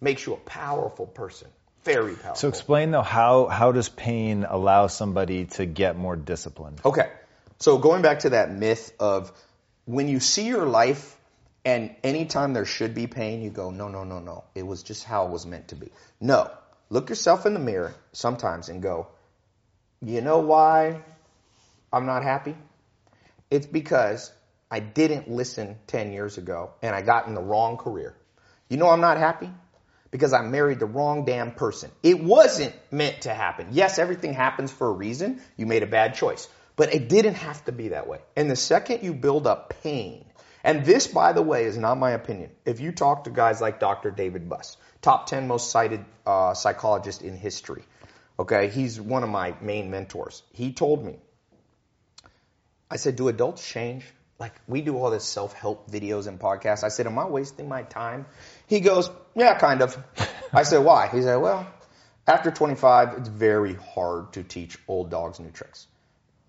[0.00, 1.48] makes you a powerful person.
[1.84, 2.34] Very powerful.
[2.36, 6.80] So explain though how how does pain allow somebody to get more disciplined?
[6.84, 7.10] Okay.
[7.58, 9.32] So going back to that myth of
[9.86, 11.16] when you see your life
[11.64, 14.44] and anytime there should be pain, you go, no, no, no, no.
[14.54, 15.90] It was just how it was meant to be.
[16.20, 16.50] No.
[16.88, 19.08] Look yourself in the mirror sometimes and go,
[20.02, 21.02] you know why
[21.92, 22.56] I'm not happy?
[23.50, 24.32] It's because
[24.70, 28.14] I didn't listen 10 years ago and I got in the wrong career.
[28.68, 29.50] You know I'm not happy?
[30.10, 31.90] Because I married the wrong damn person.
[32.02, 33.68] It wasn't meant to happen.
[33.72, 35.40] Yes, everything happens for a reason.
[35.56, 36.48] You made a bad choice.
[36.76, 38.20] But it didn't have to be that way.
[38.36, 40.24] And the second you build up pain,
[40.62, 42.50] and this, by the way, is not my opinion.
[42.64, 44.10] If you talk to guys like Dr.
[44.10, 47.82] David Buss, top 10 most cited uh, psychologist in history,
[48.38, 50.42] okay, he's one of my main mentors.
[50.52, 51.18] He told me,
[52.90, 54.04] I said, do adults change?
[54.38, 56.82] Like, we do all this self-help videos and podcasts.
[56.82, 58.26] I said, am I wasting my time?
[58.66, 59.96] He goes, yeah, kind of.
[60.52, 61.08] I said, why?
[61.08, 61.66] He said, well,
[62.26, 65.86] after 25, it's very hard to teach old dogs new tricks.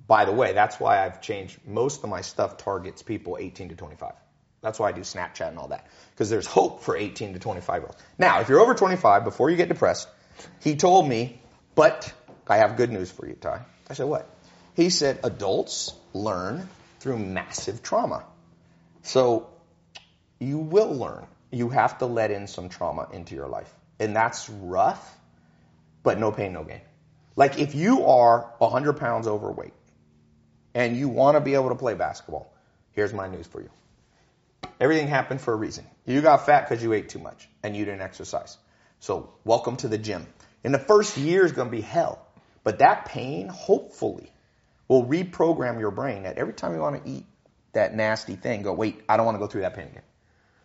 [0.08, 3.76] By the way, that's why I've changed most of my stuff targets people 18 to
[3.76, 4.14] 25.
[4.62, 5.88] That's why I do Snapchat and all that.
[6.12, 8.02] Because there's hope for 18 to 25 year olds.
[8.18, 10.08] Now, if you're over 25, before you get depressed,
[10.62, 11.42] he told me,
[11.76, 12.14] but
[12.48, 13.66] I have good news for you, Tai.
[13.90, 14.30] I said, what?
[14.76, 16.68] He said, adults learn
[17.00, 18.24] through massive trauma.
[19.04, 19.50] So
[20.40, 21.26] you will learn.
[21.52, 23.72] You have to let in some trauma into your life.
[24.00, 25.18] And that's rough,
[26.04, 26.82] but no pain, no gain.
[27.36, 29.74] Like if you are 100 pounds overweight
[30.74, 32.54] and you want to be able to play basketball,
[32.94, 33.70] here's my news for you.
[34.80, 35.86] Everything happened for a reason.
[36.06, 38.58] You got fat because you ate too much and you didn't exercise.
[39.00, 40.26] So welcome to the gym.
[40.64, 42.26] In the first year is going to be hell.
[42.64, 44.32] But that pain, hopefully,
[44.92, 47.26] will reprogram your brain that every time you want to eat
[47.72, 50.04] that nasty thing, go, wait, I don't want to go through that pain again.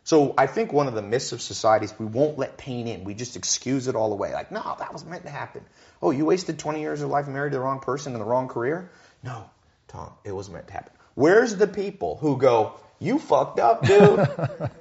[0.02, 3.04] So I think one of the myths of society is we won't let pain in.
[3.04, 4.32] We just excuse it all away.
[4.32, 5.64] Like, no, that was meant to happen.
[6.02, 8.90] Oh, you wasted 20 years of life married the wrong person in the wrong career?
[9.22, 9.48] No,
[9.86, 10.92] Tom, it was meant to happen.
[11.14, 14.28] Where's the people who go, you fucked up, dude.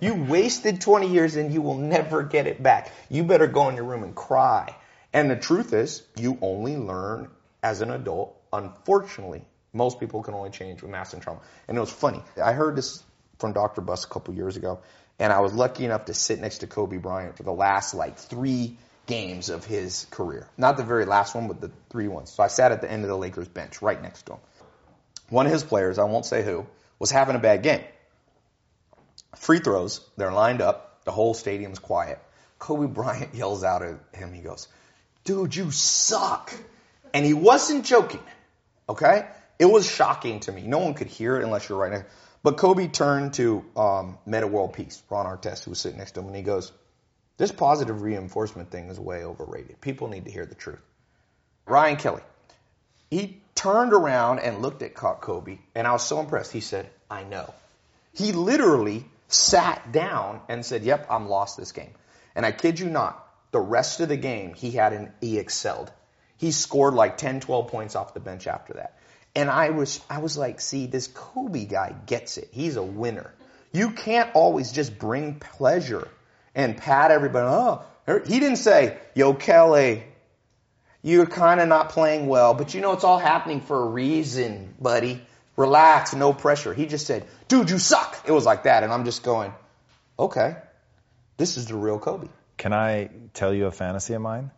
[0.02, 2.92] you wasted 20 years and you will never get it back.
[3.10, 4.76] You better go in your room and cry.
[5.14, 7.30] And the truth is, you only learn
[7.62, 8.35] as an adult.
[8.58, 11.42] Unfortunately, most people can only change with massive trauma.
[11.68, 12.22] And it was funny.
[12.42, 13.04] I heard this
[13.40, 13.82] from Dr.
[13.82, 14.80] Buss a couple years ago,
[15.20, 18.18] and I was lucky enough to sit next to Kobe Bryant for the last like
[18.18, 20.48] three games of his career.
[20.58, 22.32] Not the very last one, but the three ones.
[22.32, 24.40] So I sat at the end of the Lakers bench right next to him.
[25.30, 26.66] One of his players, I won't say who,
[27.00, 27.84] was having a bad game.
[29.36, 32.20] Free throws, they're lined up, the whole stadium's quiet.
[32.60, 34.68] Kobe Bryant yells out at him, he goes,
[35.24, 36.54] dude, you suck.
[37.14, 38.24] And he wasn't joking.
[38.88, 39.28] Okay?
[39.58, 40.64] It was shocking to me.
[40.64, 42.12] No one could hear it unless you're right next.
[42.44, 46.20] But Kobe turned to um, Metta World Peace, Ron Artest, who was sitting next to
[46.20, 46.72] him, and he goes,
[47.38, 49.82] this positive reinforcement thing is way overrated.
[49.82, 50.82] People need to hear the truth.
[51.66, 52.22] Ryan Kelly,
[53.10, 56.52] he turned around and looked at Kobe, and I was so impressed.
[56.52, 57.54] He said, I know.
[58.14, 61.94] He literally sat down and said, yep, I'm lost this game.
[62.36, 65.92] And I kid you not, the rest of the game, he had an, he excelled.
[66.38, 68.98] He scored like 10, 12 points off the bench after that.
[69.36, 72.50] And I was, I was like, see, this Kobe guy gets it.
[72.52, 73.34] He's a winner.
[73.72, 76.08] You can't always just bring pleasure
[76.54, 77.48] and pat everybody.
[77.48, 80.06] Oh, er, he didn't say, yo, Kelly,
[81.02, 84.74] you're kind of not playing well, but you know, it's all happening for a reason,
[84.80, 85.22] buddy.
[85.58, 86.74] Relax, no pressure.
[86.74, 88.24] He just said, dude, you suck.
[88.26, 88.84] It was like that.
[88.84, 89.54] And I'm just going,
[90.18, 90.58] okay,
[91.38, 92.28] this is the real Kobe.
[92.58, 94.52] Can I tell you a fantasy of mine?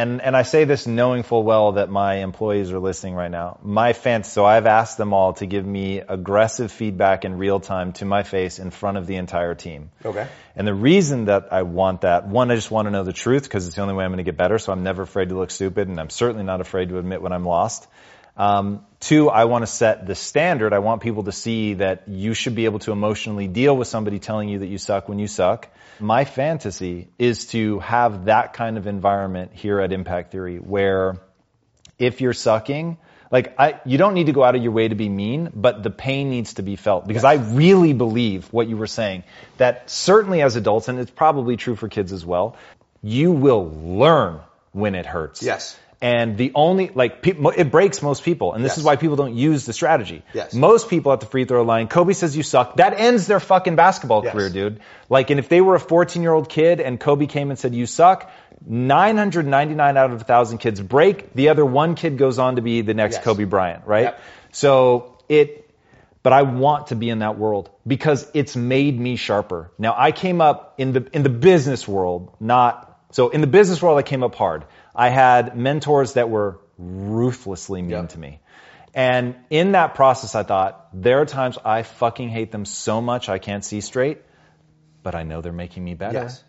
[0.00, 3.58] And, and I say this knowing full well that my employees are listening right now.
[3.62, 7.92] My fans, so I've asked them all to give me aggressive feedback in real time
[7.94, 9.90] to my face in front of the entire team.
[10.02, 10.26] Okay.
[10.56, 13.42] And the reason that I want that, one, I just want to know the truth
[13.42, 14.58] because it's the only way I'm going to get better.
[14.58, 17.32] So I'm never afraid to look stupid and I'm certainly not afraid to admit when
[17.32, 17.86] I'm lost.
[18.36, 20.72] Um, two, I want to set the standard.
[20.72, 24.18] I want people to see that you should be able to emotionally deal with somebody
[24.18, 25.68] telling you that you suck when you suck.
[25.98, 31.18] My fantasy is to have that kind of environment here at Impact Theory where
[31.98, 32.96] if you're sucking,
[33.30, 35.82] like I, you don't need to go out of your way to be mean, but
[35.82, 39.24] the pain needs to be felt because I really believe what you were saying
[39.58, 42.56] that certainly as adults, and it's probably true for kids as well,
[43.02, 44.40] you will learn
[44.72, 45.42] when it hurts.
[45.42, 45.78] Yes.
[46.02, 48.54] And the only, like, people, it breaks most people.
[48.54, 48.78] And this Yes.
[48.78, 50.22] is why people don't use the strategy.
[50.32, 50.54] Yes.
[50.54, 52.76] Most people at the free throw line, Kobe says you suck.
[52.76, 54.32] That ends their fucking basketball Yes.
[54.32, 54.80] career, dude.
[55.10, 57.74] Like, and if they were a 14 year old kid and Kobe came and said
[57.74, 58.30] you suck,
[58.66, 61.34] 999 out of 1,000 kids break.
[61.34, 63.24] The other one kid goes on to be the next Yes.
[63.24, 64.04] Kobe Bryant, right?
[64.04, 64.20] Yep.
[64.52, 65.70] So it,
[66.22, 69.70] but I want to be in that world because it's made me sharper.
[69.78, 73.82] Now I came up in the, in the business world, not, so in the business
[73.82, 74.64] world I came up hard.
[74.94, 78.08] I had mentors that were ruthlessly mean Yep.
[78.10, 78.40] to me.
[78.94, 83.28] And in that process, I thought, there are times I fucking hate them so much
[83.28, 84.18] I can't see straight,
[85.02, 86.22] but I know they're making me better.
[86.22, 86.42] Yes.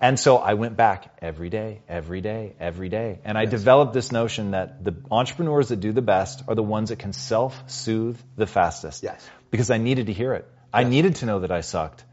[0.00, 3.20] And so I went back every day, every day, every day.
[3.24, 6.88] And I developed this notion that the entrepreneurs that do the best are the ones
[6.88, 9.02] that can self-soothe the fastest.
[9.04, 9.24] Yes.
[9.50, 10.46] Because I needed to hear it.
[10.72, 12.04] I needed to know that I sucked.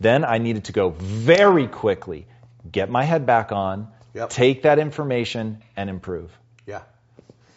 [0.00, 2.26] Then I needed to go very quickly,
[2.68, 4.30] get my head back on, Yep.
[4.30, 6.36] take that information and improve.
[6.66, 6.82] Yeah.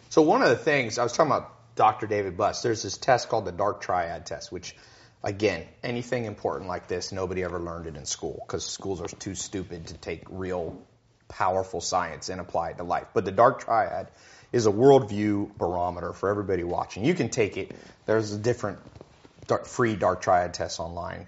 [0.08, 2.06] So one of the things I was talking about Dr.
[2.06, 4.74] David Buss, there's this test called the dark triad test, which
[5.22, 9.34] again, anything important like this, nobody ever learned it in school because schools are too
[9.34, 10.80] stupid to take real
[11.28, 13.08] powerful science and apply it to life.
[13.12, 14.08] But the dark triad
[14.52, 17.04] is a worldview barometer for everybody watching.
[17.04, 17.72] You can take it.
[18.06, 18.78] There's a different
[19.46, 21.26] dark, free dark triad tests online.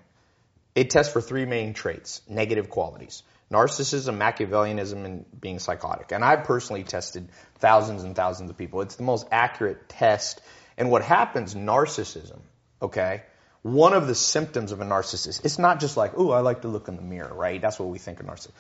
[0.74, 3.22] It tests for three main traits, negative qualities.
[3.51, 6.12] Narcissism, Machiavellianism, and being psychotic.
[6.12, 7.28] And I've personally tested
[7.59, 8.82] thousands and thousands of people.
[8.82, 10.40] It's the most accurate test.
[10.76, 12.40] And what happens, narcissism,
[12.82, 13.22] okay?
[13.62, 16.68] One of the symptoms of a narcissist, it's not just like, oh, I like to
[16.68, 17.61] look in the mirror, right?
[17.61, 18.53] That's what we think of narcissist.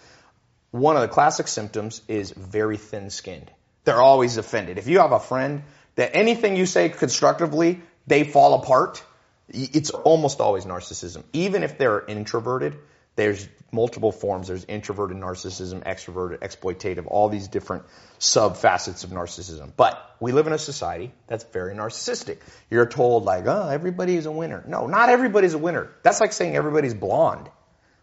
[0.70, 3.50] One of the classic symptoms is very thin skinned.
[3.84, 4.78] They're always offended.
[4.78, 5.62] If you have a friend
[5.94, 9.02] that anything you say constructively, they fall apart,
[9.48, 11.24] it's almost always narcissism.
[11.32, 12.76] Even if they're introverted,
[13.16, 14.48] there's multiple forms.
[14.48, 17.84] There's introverted narcissism, extroverted, exploitative, all these different
[18.18, 19.72] sub facets of narcissism.
[19.76, 22.38] But we live in a society that's very narcissistic.
[22.70, 24.64] You're told like, oh, everybody is a winner.
[24.66, 25.90] No, not everybody's a winner.
[26.02, 27.48] That's like saying everybody's blonde.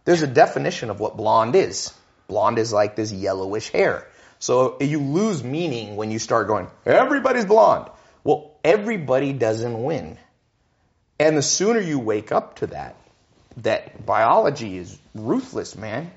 [0.05, 1.93] There's a definition of what blonde is.
[2.27, 4.07] Blonde is like this yellowish hair.
[4.39, 7.89] So you lose meaning when you start going, everybody's blonde.
[8.23, 10.17] Well, everybody doesn't win.
[11.19, 12.95] And the sooner you wake up to that,
[13.57, 16.11] that biology is ruthless, man,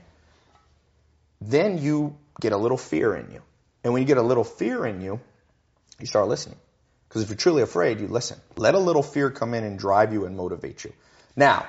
[1.41, 3.43] then you get a little fear in you.
[3.85, 5.21] And when you get a little fear in you,
[6.01, 6.59] you start listening.
[7.09, 8.39] Because if you're truly afraid, you listen.
[8.57, 10.93] Let a little fear come in and drive you and motivate you.
[11.37, 11.67] Now,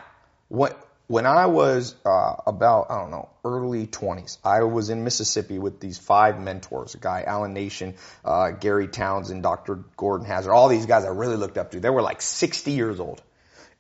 [0.50, 5.58] what, when I was uh, about, I don't know, early 20s, I was in Mississippi
[5.58, 7.96] with these five mentors, a guy, Alan Nation,
[8.26, 9.76] uh, Gary Townsend, Dr.
[9.96, 11.80] Gordon Hazard, all these guys I really looked up to.
[11.80, 13.22] They were like 60 years old.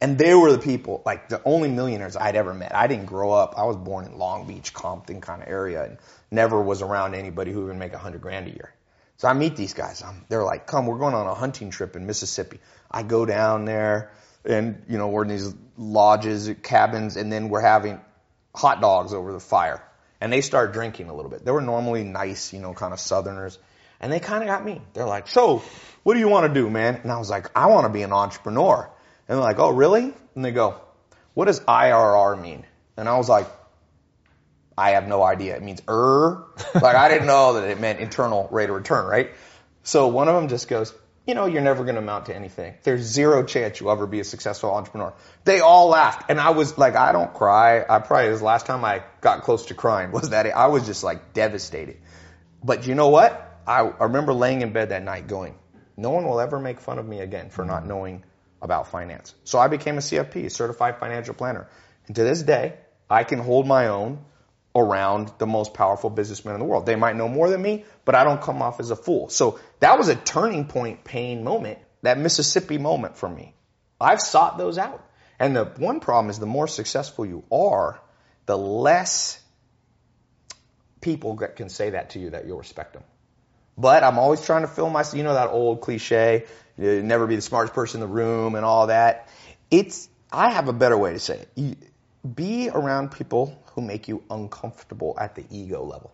[0.01, 2.73] And they were the people, like the only millionaires I'd ever met.
[2.73, 3.55] I didn't grow up.
[3.57, 5.97] I was born in Long Beach, Compton kind of area and
[6.31, 8.73] never was around anybody who would make a hundred grand a year.
[9.17, 10.01] So I meet these guys.
[10.01, 12.59] I'm, they're like, come, we're going on a hunting trip in Mississippi.
[12.89, 14.11] I go down there
[14.45, 17.99] and, you know, we're in these lodges, cabins, and then we're having
[18.55, 19.83] hot dogs over the fire.
[20.21, 21.43] And they start drinking a little bit.
[21.43, 23.59] They were normally nice, you know, kind of southerners.
[23.99, 24.81] And they kind of got me.
[24.93, 25.61] They're like, so
[26.03, 27.01] what do you want to do, man?
[27.03, 28.89] And I was like, I want to be an entrepreneur.
[29.29, 30.11] And they're like, oh, really?
[30.35, 30.81] And they go,
[31.35, 32.65] what does IRR mean?
[32.97, 33.47] And I was like,
[34.75, 35.55] I have no idea.
[35.55, 36.45] It means er.
[36.73, 39.31] Like I didn't know that it meant internal rate of return, right?
[39.83, 40.93] So one of them just goes,
[41.25, 42.73] you know, you're never going to amount to anything.
[42.83, 45.13] There's zero chance you'll ever be a successful entrepreneur.
[45.43, 46.29] They all laughed.
[46.29, 47.85] And I was like, I don't cry.
[47.87, 50.87] I probably, was the last time I got close to crying was that I was
[50.87, 51.97] just like devastated.
[52.63, 53.61] But you know what?
[53.67, 55.55] I, I remember laying in bed that night going,
[55.97, 58.23] no one will ever make fun of me again for not knowing
[58.61, 59.33] about finance.
[59.43, 61.67] So I became a CFP, certified financial planner.
[62.07, 62.75] And to this day,
[63.09, 64.19] I can hold my own
[64.75, 66.85] around the most powerful businessmen in the world.
[66.85, 69.29] They might know more than me, but I don't come off as a fool.
[69.29, 73.55] So that was a turning point pain moment, that Mississippi moment for me.
[73.99, 75.03] I've sought those out.
[75.39, 77.99] And the one problem is the more successful you are,
[78.45, 79.41] the less
[81.01, 83.03] people that can say that to you that you'll respect them.
[83.79, 86.43] But I'm always trying to fill my, you know, that old cliche,
[86.77, 89.29] uh, never be the smartest person in the room and all that.
[89.71, 91.49] It's, I have a better way to say it.
[91.55, 91.75] You,
[92.35, 96.11] be around people who make you uncomfortable at the ego level.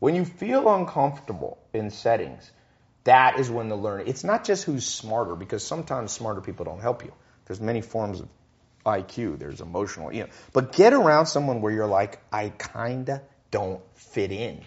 [0.00, 2.50] When you feel uncomfortable in settings,
[3.04, 6.80] that is when the learning, it's not just who's smarter because sometimes smarter people don't
[6.80, 7.12] help you.
[7.46, 8.28] There's many forms of
[8.84, 9.38] IQ.
[9.38, 13.22] There's emotional, you know, but get around someone where you're like, I kinda
[13.52, 14.60] don't fit in.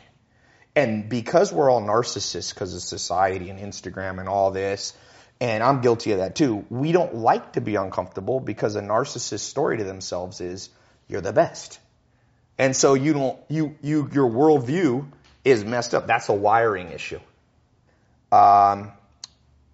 [0.78, 4.94] And because we're all narcissists because of society and Instagram and all this,
[5.42, 9.40] and I'm guilty of that too, we don't like to be uncomfortable because a narcissist
[9.40, 10.70] story to themselves is,
[11.08, 11.80] you're the best.
[12.60, 15.08] And so you don't, you, you, your worldview
[15.44, 16.06] is messed up.
[16.06, 17.22] That's a wiring issue.
[18.32, 18.92] Um,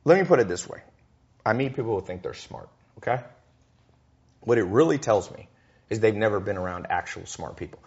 [0.05, 0.83] let me put it this way.
[1.45, 3.21] I meet people who think they're smart, okay?
[4.39, 5.49] What it really tells me
[5.89, 7.79] is they've never been around actual smart people.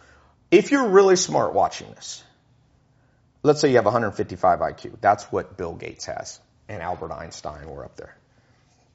[0.50, 2.22] If you're really smart watching this,
[3.46, 5.00] let's say you have 155 IQ.
[5.00, 8.16] That's what Bill Gates has and Albert Einstein were up there.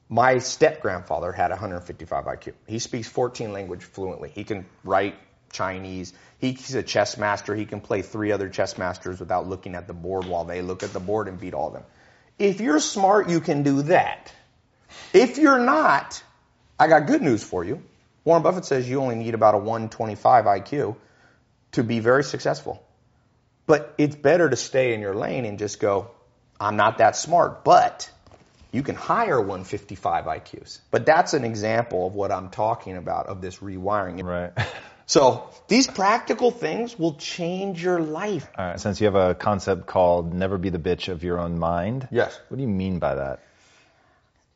[0.08, 2.52] My step grandfather had 155 IQ.
[2.66, 4.28] He speaks 14 language fluently.
[4.28, 5.14] He can write
[5.52, 6.12] Chinese.
[6.38, 7.54] He, he's a chess master.
[7.54, 10.82] He can play three other chess masters without looking at the board while they look
[10.82, 11.84] at the board and beat all of them.
[12.38, 14.32] If you're smart, you can do that.
[15.14, 16.22] If you're not,
[16.78, 17.82] I got good news for you.
[18.24, 20.96] Warren Buffett says you only need about a 125 IQ
[21.72, 22.84] to be very successful.
[23.66, 26.10] But it's better to stay in your lane and just go,
[26.60, 28.10] I'm not that smart, but
[28.72, 30.80] you can hire 155 IQs.
[30.90, 34.24] But that's an example of what I'm talking about of this rewiring.
[34.24, 34.52] Right.
[35.04, 38.48] So these practical things will change your life.
[38.56, 38.80] All right.
[38.80, 42.08] Since you have a concept called never be the bitch of your own mind.
[42.10, 42.38] Yes.
[42.48, 43.40] What do you mean by that?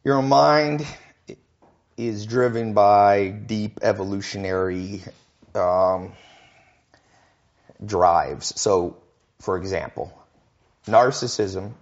[0.04, 0.86] Your mind
[1.96, 5.02] is driven by deep evolutionary
[5.54, 6.12] um,
[7.84, 8.58] drives.
[8.60, 8.96] So,
[9.40, 10.12] for example,
[10.86, 11.72] narcissism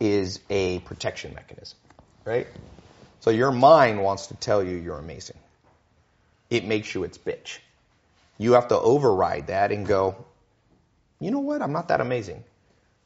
[0.00, 1.78] is a protection mechanism,
[2.24, 2.46] right?
[3.20, 5.38] So your mind wants to tell you you're amazing.
[6.50, 7.58] It makes you its bitch.
[8.36, 10.16] You have to override that and go,
[11.20, 11.62] you know what?
[11.62, 12.44] I'm not that amazing.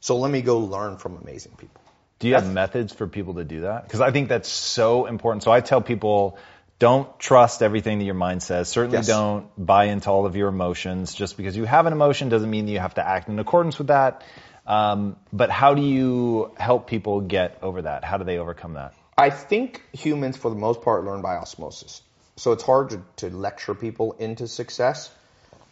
[0.01, 1.81] So let me go learn from amazing people.
[2.19, 3.83] Do you have methods for people to do that?
[3.83, 5.43] Because I think that's so important.
[5.43, 6.37] So I tell people,
[6.79, 8.69] don't trust everything that your mind says.
[8.69, 9.07] Certainly Yes.
[9.07, 11.13] don't buy into all of your emotions.
[11.13, 13.77] Just because you have an emotion doesn't mean that you have to act in accordance
[13.77, 14.23] with that.
[14.65, 18.05] Um, but how do you help people get over that?
[18.05, 18.93] How do they overcome that?
[19.17, 22.01] I think humans, for the most part, learn by osmosis.
[22.37, 25.11] So it's hard to, to lecture people into success.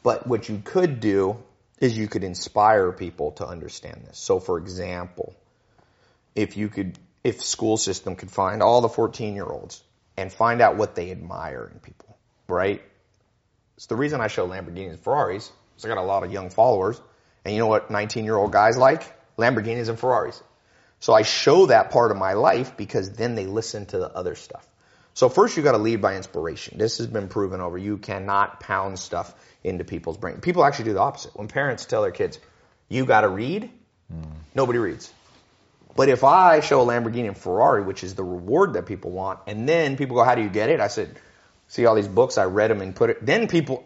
[0.04, 1.38] But what you could do
[1.80, 4.18] is you could inspire people to understand this.
[4.18, 5.34] So, for example,
[6.36, 9.82] if you could, if school system could find all the 14 year olds
[10.18, 12.82] and find out what they admire in people, right?
[13.76, 15.52] It's the reason I show Lamborghinis and Ferraris.
[15.78, 17.00] Is I got a lot of young followers,
[17.46, 19.14] and you know what 19 year old guys like?
[19.38, 20.42] Lamborghinis and Ferraris.
[21.00, 24.34] So I show that part of my life because then they listen to the other
[24.34, 24.68] stuff.
[25.14, 26.78] So first you got to lead by inspiration.
[26.78, 27.78] This has been proven over.
[27.78, 30.42] You cannot pound stuff into people's brain.
[30.42, 31.36] People actually do the opposite.
[31.36, 32.40] When parents tell their kids,
[32.90, 33.70] "You got to read,"
[34.12, 34.32] hmm.
[34.56, 35.12] nobody reads.
[35.98, 39.40] But if I show a Lamborghini and Ferrari, which is the reward that people want,
[39.48, 41.20] and then people go, "How do you get it?" I said,
[41.68, 42.38] "See all these books.
[42.38, 43.84] I read them and put it." Then people,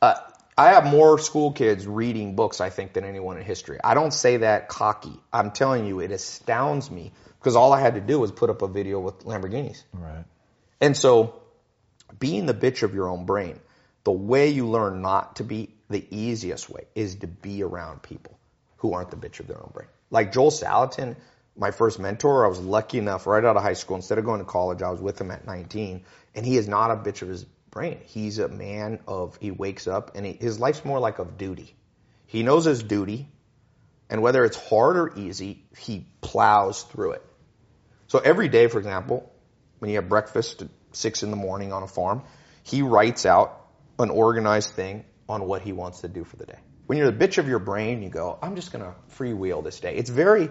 [0.00, 0.14] uh,
[0.56, 3.80] I have more school kids reading books, I think, than anyone in history.
[3.82, 5.20] I don't say that cocky.
[5.32, 7.10] I'm telling you, it astounds me
[7.40, 9.82] because all I had to do was put up a video with Lamborghinis.
[9.92, 10.24] Right.
[10.80, 11.34] And so,
[12.20, 13.58] being the bitch of your own brain,
[14.04, 18.38] the way you learn not to be the easiest way is to be around people
[18.76, 19.88] who aren't the bitch of their own brain.
[20.14, 21.16] Like Joel Salatin,
[21.56, 24.38] my first mentor, I was lucky enough right out of high school, instead of going
[24.38, 26.04] to college, I was with him at 19,
[26.36, 27.42] and he is not a bitch of his
[27.72, 27.98] brain.
[28.04, 31.74] He's a man of, he wakes up and he, his life's more like of duty.
[32.26, 33.28] He knows his duty,
[34.08, 37.22] and whether it's hard or easy, he plows through it.
[38.06, 39.32] So every day, for example,
[39.80, 42.22] when you have breakfast at six in the morning on a farm,
[42.62, 43.66] he writes out
[43.98, 46.58] an organized thing on what he wants to do for the day.
[46.86, 49.96] When you're the bitch of your brain, you go, I'm just gonna freewheel this day.
[49.96, 50.50] It's very,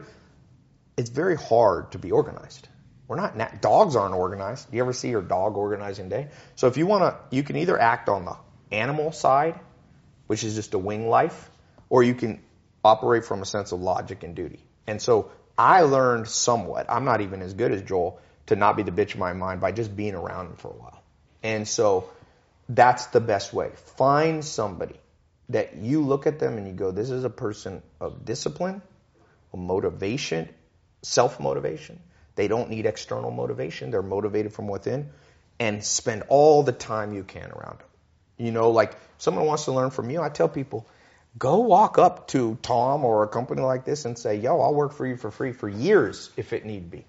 [0.98, 2.68] it's very hard to be organized.
[3.08, 4.72] We're not, na- dogs aren't organized.
[4.72, 6.30] Do you ever see your dog organizing day?
[6.56, 8.36] So if you wanna, you can either act on the
[8.72, 9.60] animal side,
[10.28, 11.50] which is just a wing life,
[11.90, 12.42] or you can
[12.84, 14.66] operate from a sense of logic and duty.
[14.88, 18.84] And so I learned somewhat, I'm not even as good as Joel, to not be
[18.84, 21.02] the bitch of my mind by just being around him for a while.
[21.44, 22.10] And so
[22.68, 23.72] that's the best way.
[23.98, 25.00] Find somebody
[25.50, 28.82] that you look at them and you go, this is a person of discipline,
[29.54, 30.50] motivation,
[31.02, 32.00] self motivation.
[32.36, 33.92] They don't need external motivation.
[33.92, 35.10] They're motivated from within
[35.60, 37.88] and spend all the time you can around them.
[38.38, 40.88] You know, like someone wants to learn from you, I tell people,
[41.38, 44.94] go walk up to Tom or a company like this and say, yo, I'll work
[44.94, 47.06] for you for free for years if it need be.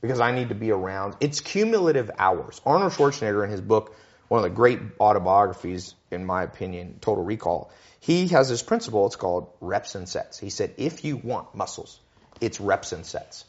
[0.00, 1.16] Because I need to be around.
[1.20, 2.60] It's cumulative hours.
[2.64, 3.94] Arnold Schwarzenegger in his book,
[4.30, 9.16] one of the great autobiographies, in my opinion, Total Recall, he has this principle, it's
[9.16, 10.38] called reps and sets.
[10.38, 11.98] He said, if you want muscles,
[12.40, 13.44] it's reps and sets.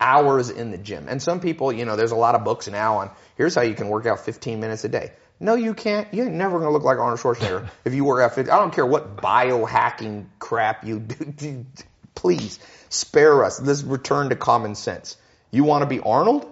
[0.00, 1.08] Hours in the gym.
[1.08, 3.74] And some people, you know, there's a lot of books now on here's how you
[3.74, 5.10] can work out 15 minutes a day.
[5.40, 6.06] No, you can't.
[6.14, 8.54] You're never going to look like Arnold Schwarzenegger if you work out 15.
[8.54, 11.66] I don't care what biohacking crap you do.
[12.14, 13.60] Please spare us.
[13.60, 15.16] Let's return to common sense.
[15.50, 16.46] You want to be Arnold?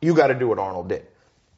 [0.00, 1.06] You got to do what Arnold did.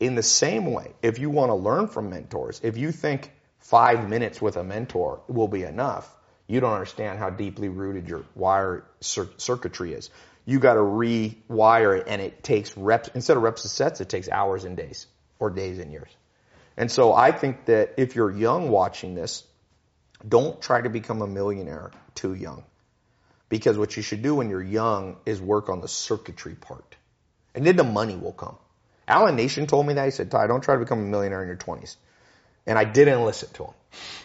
[0.03, 3.30] In the same way, if you want to learn from mentors, if you think
[3.61, 6.12] five minutes with a mentor will be enough,
[6.48, 10.11] you don't understand how deeply rooted your wire cir- circuitry is.
[10.44, 13.11] You got to rewire it, and it takes reps.
[13.14, 15.07] Instead of reps and sets, it takes hours and days,
[15.38, 16.11] or days and years.
[16.76, 19.44] And so I think that if you're young watching this,
[20.28, 22.64] don't try to become a millionaire too young.
[23.48, 26.96] Because what you should do when you're young is work on the circuitry part.
[27.55, 28.57] And then the money will come.
[29.12, 30.04] Alan Nation told me that.
[30.06, 31.96] He said, Tai, don't try to become a millionaire in your 20s.
[32.66, 33.74] And I didn't listen to him.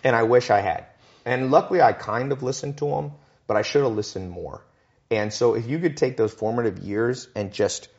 [0.03, 0.85] And I wish I had.
[1.25, 3.11] And luckily I kind of listened to him,
[3.47, 4.63] but I should have listened more.
[5.11, 7.89] And so if you could take those formative years and just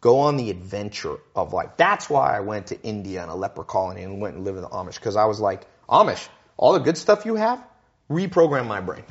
[0.00, 1.70] go on the adventure of life.
[1.76, 4.62] That's why I went to India and a leper colony and went and lived in
[4.62, 7.64] the Amish because I was like, Amish, all the good stuff you have,
[8.10, 9.04] reprogram my brain.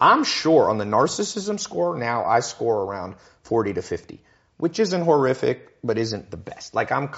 [0.00, 4.20] I'm sure on the narcissism score now I score around 40 to 50,
[4.62, 6.72] which isn't horrific, but isn't the best.
[6.72, 7.10] Like I'm,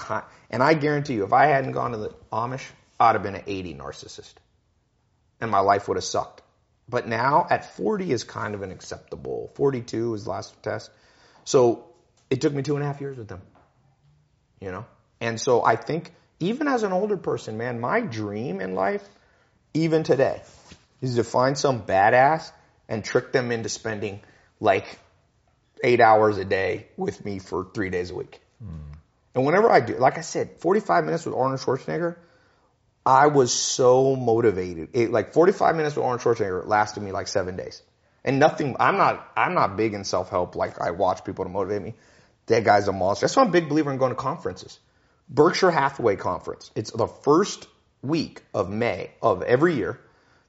[0.49, 2.65] and I guarantee you, if I hadn't gone to the Amish,
[2.99, 4.33] I'd have been an 80 narcissist
[5.39, 6.41] and my life would have sucked.
[6.89, 9.51] But now at 40 is kind of an acceptable.
[9.53, 10.89] 42 is the last test.
[11.43, 11.85] So
[12.31, 13.43] it took me two and a half years with them.
[14.59, 14.87] You know?
[15.21, 19.07] And so I think even as an older person, man, my dream in life,
[19.75, 20.41] even today,
[20.99, 22.51] is to find some badass
[22.89, 24.21] and trick them into spending
[24.59, 24.97] like
[25.83, 28.41] eight hours a day with me for three days a week.
[28.63, 28.97] Mm.
[29.35, 32.15] And whenever I do, like I said, 45 minutes with Arnold Schwarzenegger,
[33.05, 34.89] I was so motivated.
[34.93, 37.83] It, like 45 minutes with Arnold Schwarzenegger lasted me like seven days.
[38.23, 40.55] And nothing, I'm not, I'm not big in self-help.
[40.55, 41.93] Like I watch people to motivate me.
[42.47, 43.25] That guy's a monster.
[43.25, 44.79] That's why I'm a big believer in going to conferences.
[45.29, 46.71] Berkshire Hathaway conference.
[46.75, 47.67] It's the first
[48.01, 49.99] week of May of every year.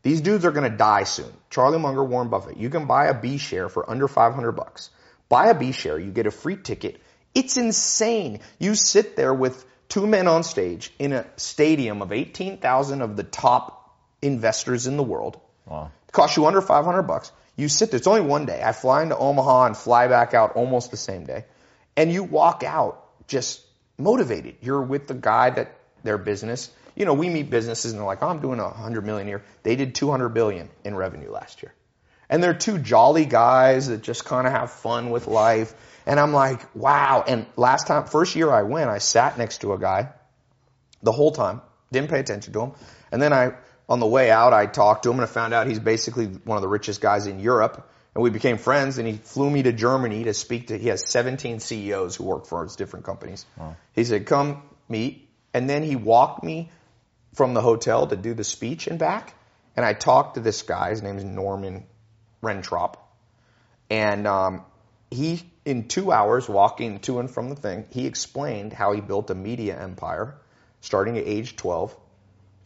[0.03, 1.33] These dudes are going to die soon.
[1.51, 2.57] Charlie Munger, Warren Buffett.
[2.57, 4.91] You can buy a B share for under 500 bucks.
[5.29, 5.99] Buy a B share.
[5.99, 7.01] You get a free ticket.
[7.35, 8.41] It's insane.
[8.59, 13.22] You sit there with two men on stage in a stadium of 18,000 of the
[13.22, 15.41] top investors in the world.
[15.66, 15.91] Wow.
[16.09, 17.33] It costs you under 500 bucks.
[17.57, 17.99] You sit there.
[17.99, 18.62] It's only one day.
[18.64, 21.45] I fly into Omaha and fly back out almost the same day.
[21.97, 23.62] And you walk out just
[23.99, 24.57] motivated.
[24.61, 28.22] You're with the guy that their business, you know, we meet businesses and they're like,
[28.22, 29.45] oh, I'm doing a hundred million a year.
[29.62, 31.72] They did 200 billion in revenue last year.
[32.29, 35.74] And they're two jolly guys that just kind of have fun with life.
[36.07, 37.24] And I'm like, wow.
[37.27, 40.11] And last time, first year I went, I sat next to a guy
[41.03, 41.62] the whole time,
[41.93, 42.72] didn't pay attention to him.
[43.12, 43.53] And then I,
[43.89, 46.57] on the way out, I talked to him and I found out he's basically one
[46.57, 49.74] of the richest guys in Europe and we became friends and he flew me to
[49.74, 53.45] Germany to speak to, he has 17 CEOs who work for his different companies.
[53.59, 53.77] Wow.
[53.93, 55.29] He said, come meet.
[55.53, 56.70] And then he walked me
[57.35, 59.35] from the hotel to do the speech and back.
[59.77, 60.89] And I talked to this guy.
[60.91, 61.85] His name is Norman
[62.43, 62.97] Rentrop.
[63.91, 64.64] And, um,
[65.11, 69.30] he, in two hours walking to and from the thing, he explained how he built
[69.30, 70.37] a media empire
[70.80, 71.97] starting at age 12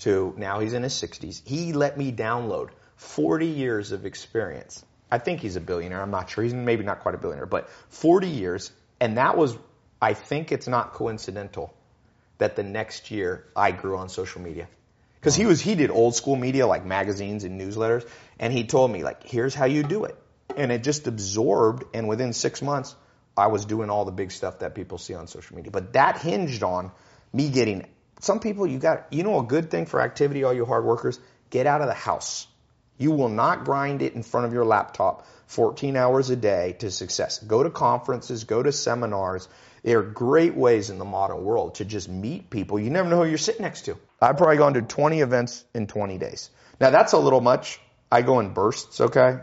[0.01, 1.47] to now he's in his 60s.
[1.47, 6.01] He let me download 40 years of experience I think he's a billionaire.
[6.01, 6.45] I'm not sure.
[6.45, 8.71] He's maybe not quite a billionaire, but 40 years.
[9.01, 9.57] And that was,
[10.01, 11.75] I think it's not coincidental
[12.39, 14.69] that the next year I grew on social media.
[15.23, 18.09] Cause he was, he did old school media like magazines and newsletters.
[18.39, 20.17] And he told me like, here's how you do it.
[20.57, 21.85] And it just absorbed.
[21.95, 22.95] And within six months,
[23.37, 25.71] I was doing all the big stuff that people see on social media.
[25.71, 26.91] But that hinged on
[27.33, 27.87] me getting,
[28.21, 31.21] some people you got, you know, a good thing for activity, all you hard workers,
[31.51, 32.47] get out of the house.
[32.99, 36.91] You will not grind it in front of your laptop 14 hours a day to
[36.91, 37.39] success.
[37.39, 39.49] Go to conferences, go to seminars.
[39.83, 42.79] There are great ways in the modern world to just meet people.
[42.79, 43.97] You never know who you're sitting next to.
[44.21, 46.51] I've probably gone to 20 events in 20 days.
[46.81, 47.81] Now that's a little much.
[48.13, 49.39] I go in bursts, okay?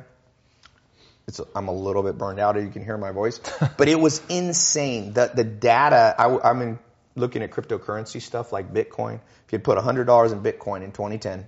[1.28, 2.62] It's, I'm a little bit burned out.
[2.62, 3.40] You can hear my voice,
[3.78, 5.14] but it was insane.
[5.14, 6.16] The the data.
[6.18, 6.80] I, I'm in,
[7.18, 9.20] looking at cryptocurrency stuff like Bitcoin.
[9.46, 11.48] If you put $100 in Bitcoin in 2010,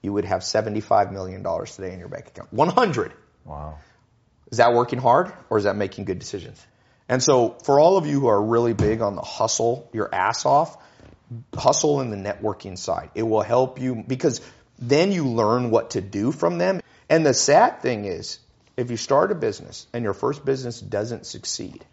[0.00, 2.52] you would have $75 million today in your bank account.
[2.52, 3.12] 100.
[3.44, 3.78] Wow.
[4.50, 6.64] Is that working hard or is that making good decisions?
[7.08, 10.46] And so for all of you who are really big on the hustle your ass
[10.46, 10.76] off,
[11.54, 13.10] hustle in the networking side.
[13.14, 14.40] It will help you because
[14.78, 16.80] then you learn what to do from them.
[17.08, 18.38] And the sad thing is,
[18.76, 21.84] if you start a business and your first business doesn't succeed,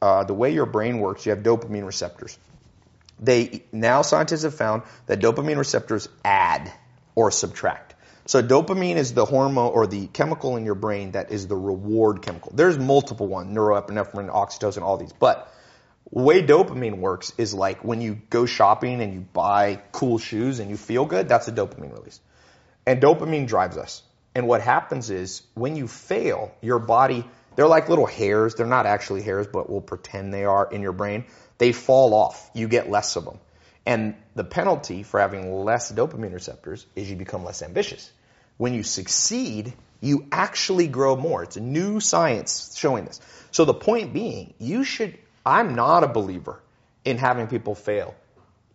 [0.00, 2.38] uh, the way your brain works, you have dopamine receptors
[3.18, 6.72] they now scientists have found that dopamine receptors add
[7.14, 7.94] or subtract.
[8.26, 12.22] So dopamine is the hormone or the chemical in your brain that is the reward
[12.22, 12.52] chemical.
[12.54, 15.12] There's multiple ones, neuroepinephrine, oxytocin, all these.
[15.12, 15.52] But
[16.10, 20.70] way dopamine works is like when you go shopping and you buy cool shoes and
[20.70, 22.20] you feel good, that's a dopamine release.
[22.86, 24.02] And dopamine drives us.
[24.34, 28.54] And what happens is when you fail, your body, they're like little hairs.
[28.54, 31.24] They're not actually hairs, but we'll pretend they are in your brain
[31.58, 32.50] they fall off.
[32.54, 33.38] You get less of them.
[33.84, 38.10] And the penalty for having less dopamine receptors is you become less ambitious.
[38.56, 41.42] When you succeed, you actually grow more.
[41.42, 43.20] It's a new science showing this.
[43.52, 46.60] So the point being, you should, I'm not a believer
[47.04, 48.14] in having people fail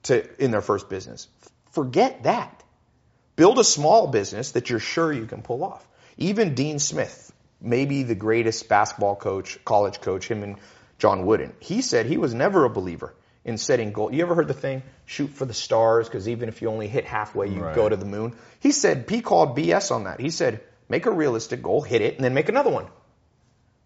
[0.04, 1.28] to, in their first business.
[1.72, 2.64] Forget that.
[3.36, 5.86] Build a small business that you're sure you can pull off.
[6.18, 10.56] Even Dean Smith, maybe the greatest basketball coach, college coach, him and
[10.98, 11.54] John Wooden.
[11.60, 13.14] He said he was never a believer
[13.44, 14.14] in setting goals.
[14.14, 17.06] You ever heard the thing, shoot for the stars, because even if you only hit
[17.06, 17.76] halfway, you Right.
[17.76, 18.36] go to the moon?
[18.60, 20.20] He said, he called BS on that.
[20.22, 22.86] He said, make a realistic goal, hit it, and then make another one.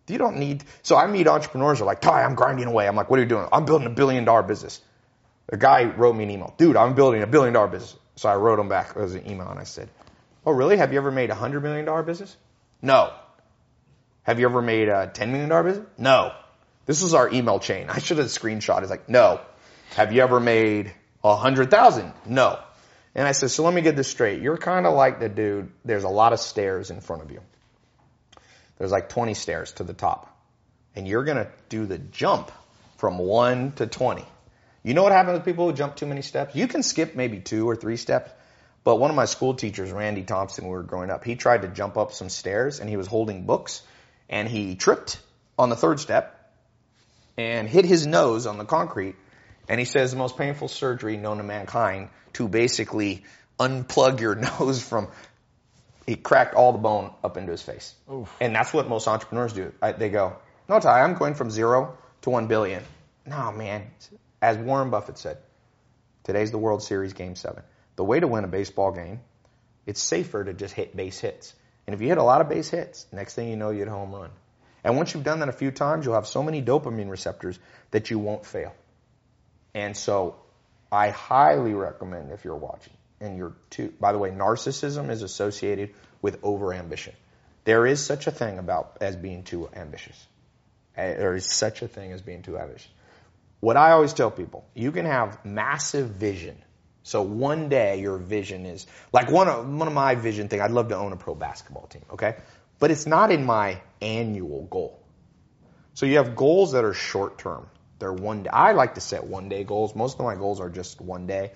[0.07, 2.87] You don't need, so I meet entrepreneurs who are like, Tai, I'm grinding away.
[2.87, 3.47] I'm like, what are you doing?
[3.51, 4.81] I'm building a billion dollar business.
[5.49, 7.95] A guy wrote me an email, dude, I'm building a billion dollar business.
[8.15, 9.89] So I wrote him back, was an email, and I said,
[10.45, 10.77] oh really?
[10.77, 12.35] Have you ever made a hundred million dollar business?
[12.81, 13.13] No.
[14.23, 15.87] Have you ever made a $10 million business?
[15.97, 16.33] No.
[16.85, 17.87] This was our email chain.
[17.89, 18.81] I should have screenshot.
[18.81, 19.41] It's like, no.
[19.95, 20.91] Have you ever made
[21.23, 22.13] a hundred thousand?
[22.25, 22.59] No.
[23.13, 24.41] And I said, so let me get this straight.
[24.41, 27.41] You're kind of like the dude, there's a lot of stairs in front of you.
[28.77, 30.31] There's like 20 stairs to the top.
[30.95, 32.51] And you're going to do the jump
[32.97, 34.25] from one to 20.
[34.83, 36.55] You know what happens with people who jump too many steps?
[36.55, 38.31] You can skip maybe two or three steps.
[38.83, 41.63] But one of my school teachers, Randy Thompson, when we were growing up, he tried
[41.63, 43.81] to jump up some stairs and he was holding books
[44.29, 45.19] and he tripped
[45.57, 46.53] on the third step
[47.37, 49.15] and hit his nose on the concrete.
[49.67, 53.23] And he says the most painful surgery known to mankind to basically
[53.59, 55.07] unplug your nose from.
[56.05, 57.95] He cracked all the bone up into his face.
[58.39, 59.73] And that's what most entrepreneurs do.
[59.81, 60.37] I, they go,
[60.69, 62.83] no, Tai, I'm going from zero to one billion.
[63.25, 63.89] No, man.
[64.41, 65.37] As Warren Buffett said,
[66.23, 67.63] today's the World Series game seven.
[67.95, 69.21] The way to win a baseball game,
[69.85, 71.53] it's safer to just hit base hits.
[71.87, 73.87] And if you hit a lot of base hits, next thing you know, you hit
[73.87, 74.29] a home run.
[74.83, 77.57] And once you've done that a few times, you'll have so many dopamine receptors
[77.89, 78.73] that you won't fail.
[79.73, 80.35] And so
[80.91, 82.93] I highly recommend if you're watching
[83.25, 87.13] and you're too, by the way, narcissism is associated with overambition.
[87.63, 90.27] There is such a thing about as being too ambitious.
[90.97, 92.89] Uh, There is such a thing as being too ambitious.
[93.59, 96.61] What I always tell people, you can have massive vision.
[97.03, 100.61] So one day your vision is like one of one of my vision thing.
[100.61, 102.35] I'd love to own a pro basketball team, okay?
[102.79, 104.99] But it's not in my annual goal.
[105.93, 107.67] So you have goals that are short term.
[107.99, 108.49] They're one day.
[108.49, 109.95] I like to set one day goals.
[109.95, 111.53] Most of my goals are just one day,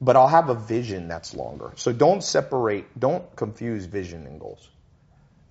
[0.00, 1.72] but I'll have a vision that's longer.
[1.76, 4.68] So don't separate, don't confuse vision and goals.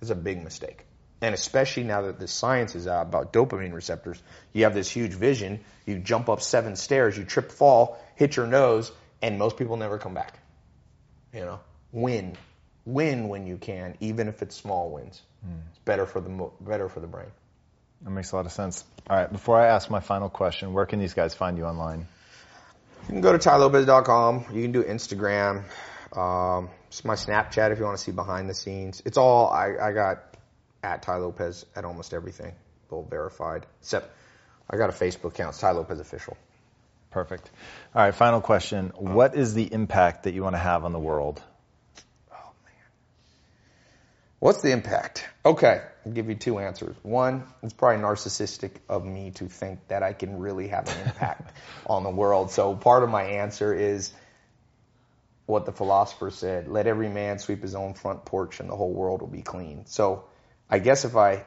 [0.00, 0.86] It's a big mistake.
[1.22, 4.20] And especially now that the science is out about dopamine receptors,
[4.52, 8.46] you have this huge vision, you jump up seven stairs, you trip, fall, hit your
[8.46, 8.90] nose,
[9.20, 10.38] and most people never come back.
[11.34, 11.60] You know,
[11.92, 12.36] win,
[12.86, 15.20] win when you can, even if it's small wins.
[15.44, 15.52] Hmm.
[15.70, 17.30] It's better for the mo- better for the brain.
[18.02, 18.82] That makes a lot of sense.
[19.08, 22.08] All right, before I ask my final question, where can these guys find you online?
[23.10, 24.44] You can go to tailopez.com.
[24.52, 25.64] You can do Instagram.
[26.16, 29.02] Um, it's my Snapchat if you want to see behind the scenes.
[29.04, 30.36] It's all I, I got
[30.84, 32.54] at Tai Lopez at almost everything.
[32.88, 33.66] Both verified.
[33.80, 34.08] Except
[34.70, 35.54] I got a Facebook account.
[35.54, 36.36] It's Tai Lopez official.
[37.10, 37.50] Perfect.
[37.96, 38.92] All right, final question.
[38.94, 41.42] What is the impact that you want to have on the world?
[44.40, 45.28] What's the impact?
[45.44, 46.96] Okay, I'll give you two answers.
[47.02, 51.52] One, it's probably narcissistic of me to think that I can really have an impact
[51.86, 52.50] on the world.
[52.50, 54.10] So part of my answer is
[55.44, 58.94] what the philosopher said, let every man sweep his own front porch and the whole
[58.94, 59.84] world will be clean.
[59.84, 60.24] So
[60.70, 61.44] I guess if I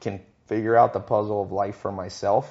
[0.00, 2.46] can figure out the puzzle of life for myself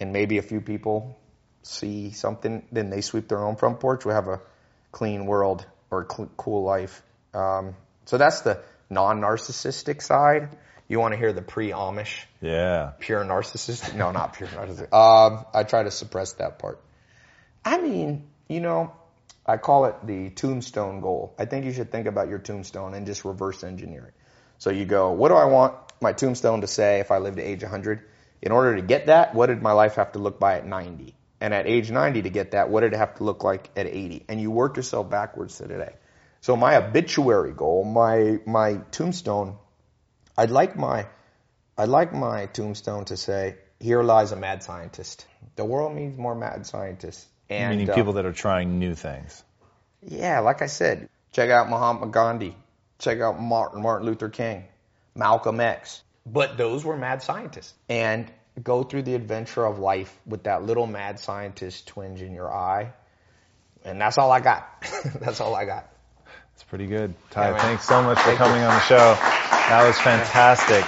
[0.00, 1.16] and maybe a few people
[1.62, 4.40] see something, then they sweep their own front porch, we'll have a
[4.90, 7.00] clean world or a cl- cool life.
[7.32, 8.60] Um, so that's the
[8.90, 10.56] non-narcissistic side.
[10.88, 12.92] You want to hear the pre-Amish, Yeah.
[12.98, 13.94] pure narcissistic?
[13.94, 14.92] No, not pure narcissistic.
[14.92, 16.80] Um, I try to suppress that part.
[17.64, 18.92] I mean, you know,
[19.46, 21.34] I call it the tombstone goal.
[21.38, 24.14] I think you should think about your tombstone and just reverse engineer it.
[24.58, 27.42] So you go, what do I want my tombstone to say if I live to
[27.42, 28.02] age 100?
[28.42, 31.14] In order to get that, what did my life have to look by at 90?
[31.40, 33.86] And at age 90 to get that, what did it have to look like at
[33.86, 34.24] 80?
[34.28, 35.94] And you work yourself backwards to today.
[36.44, 39.56] So my obituary goal, my my tombstone,
[40.36, 41.06] I'd like my
[41.78, 45.26] I'd like my tombstone to say, "Here lies a mad scientist."
[45.56, 47.26] The world needs more mad scientists.
[47.48, 49.42] And Meaning uh, people that are trying new things.
[50.02, 52.54] yeah, like I said, check out Mahatma Gandhi,
[52.98, 54.64] check out Martin Martin Luther King,
[55.14, 56.02] Malcolm X.
[56.26, 57.72] But those were mad scientists.
[57.88, 58.30] And
[58.62, 62.92] go through the adventure of life with that little mad scientist twinge in your eye.
[63.82, 64.68] And that's all I got.
[65.20, 65.93] that's all I got.
[66.54, 67.14] It's pretty good.
[67.30, 68.44] Tai, thanks so much for Thank you.
[68.44, 68.96] coming on the show.
[68.96, 70.84] That was fantastic.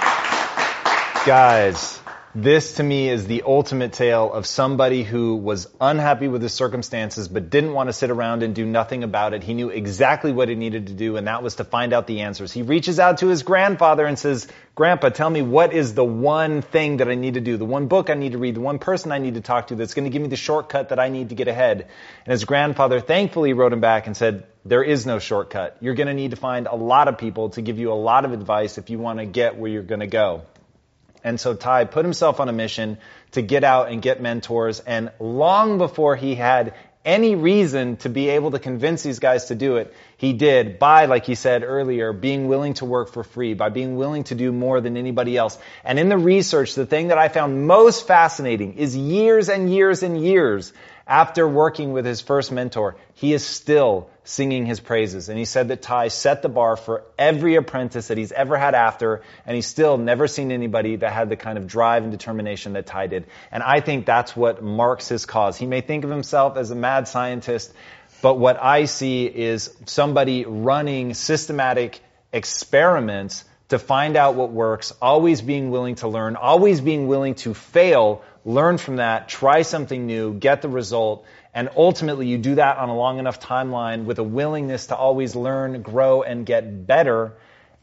[1.25, 1.99] Guys,
[2.33, 7.27] this to me is the ultimate tale of somebody who was unhappy with his circumstances
[7.27, 9.43] but didn't want to sit around and do nothing about it.
[9.43, 12.21] He knew exactly what he needed to do and that was to find out the
[12.21, 12.53] answers.
[12.53, 16.61] He reaches out to his grandfather and says, Grandpa, tell me what is the one
[16.61, 18.77] thing that I need to do, the one book I need to read, the one
[18.77, 21.09] person I need to talk to that's going to give me the shortcut that I
[21.09, 21.87] need to get ahead.
[22.25, 25.77] And his grandfather thankfully wrote him back and said, there is no shortcut.
[25.79, 28.25] You're going to need to find a lot of people to give you a lot
[28.25, 30.43] of advice if you want to get where you're going to go.
[31.23, 32.97] And so Tai put himself on a mission
[33.31, 34.79] to get out and get mentors.
[34.81, 39.55] And long before he had any reason to be able to convince these guys to
[39.55, 43.53] do it, he did by, like he said earlier, being willing to work for free,
[43.53, 45.57] by being willing to do more than anybody else.
[45.85, 50.03] And in the research, the thing that I found most fascinating is years and years
[50.03, 50.73] and years
[51.07, 55.29] after working with his first mentor, he is still singing his praises.
[55.29, 58.75] And he said that Tai set the bar for every apprentice that he's ever had
[58.75, 62.73] after, and he's still never seen anybody that had the kind of drive and determination
[62.73, 63.25] that Tai did.
[63.51, 65.57] And I think that's what marks his cause.
[65.57, 67.73] He may think of himself as a mad scientist,
[68.21, 72.01] but what I see is somebody running systematic
[72.33, 77.53] experiments to find out what works, always being willing to learn, always being willing to
[77.53, 82.77] fail learn from that, try something new, get the result, and ultimately you do that
[82.77, 87.33] on a long enough timeline with a willingness to always learn, grow, and get better,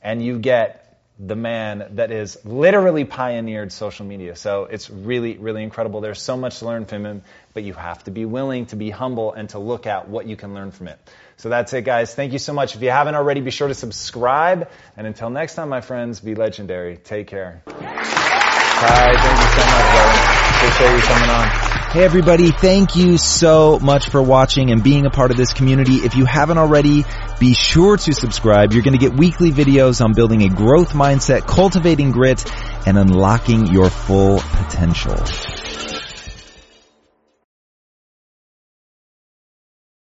[0.03, 0.85] and you get
[1.19, 4.35] the man that is literally pioneered social media.
[4.35, 6.01] So it's really, really incredible.
[6.01, 8.91] There's so much to learn from him, but you have to be willing to be
[8.91, 10.99] humble and to look at what you can learn from it.
[11.37, 12.15] So that's it, guys.
[12.15, 12.75] Thank you so much.
[12.75, 14.71] If you haven't already, be sure to subscribe.
[14.97, 16.97] And until next time, my friends, be legendary.
[16.97, 17.63] Take care.
[17.67, 20.34] Tai, thank you so much.
[20.65, 21.49] Appreciate you coming on.
[21.91, 25.97] Hey everybody, thank you so much for watching and being a part of this community.
[25.97, 27.05] If you haven't already,
[27.39, 28.73] be sure to subscribe.
[28.73, 32.51] You're going to get weekly videos on building a growth mindset, cultivating grit,
[32.87, 35.23] and unlocking your full potential.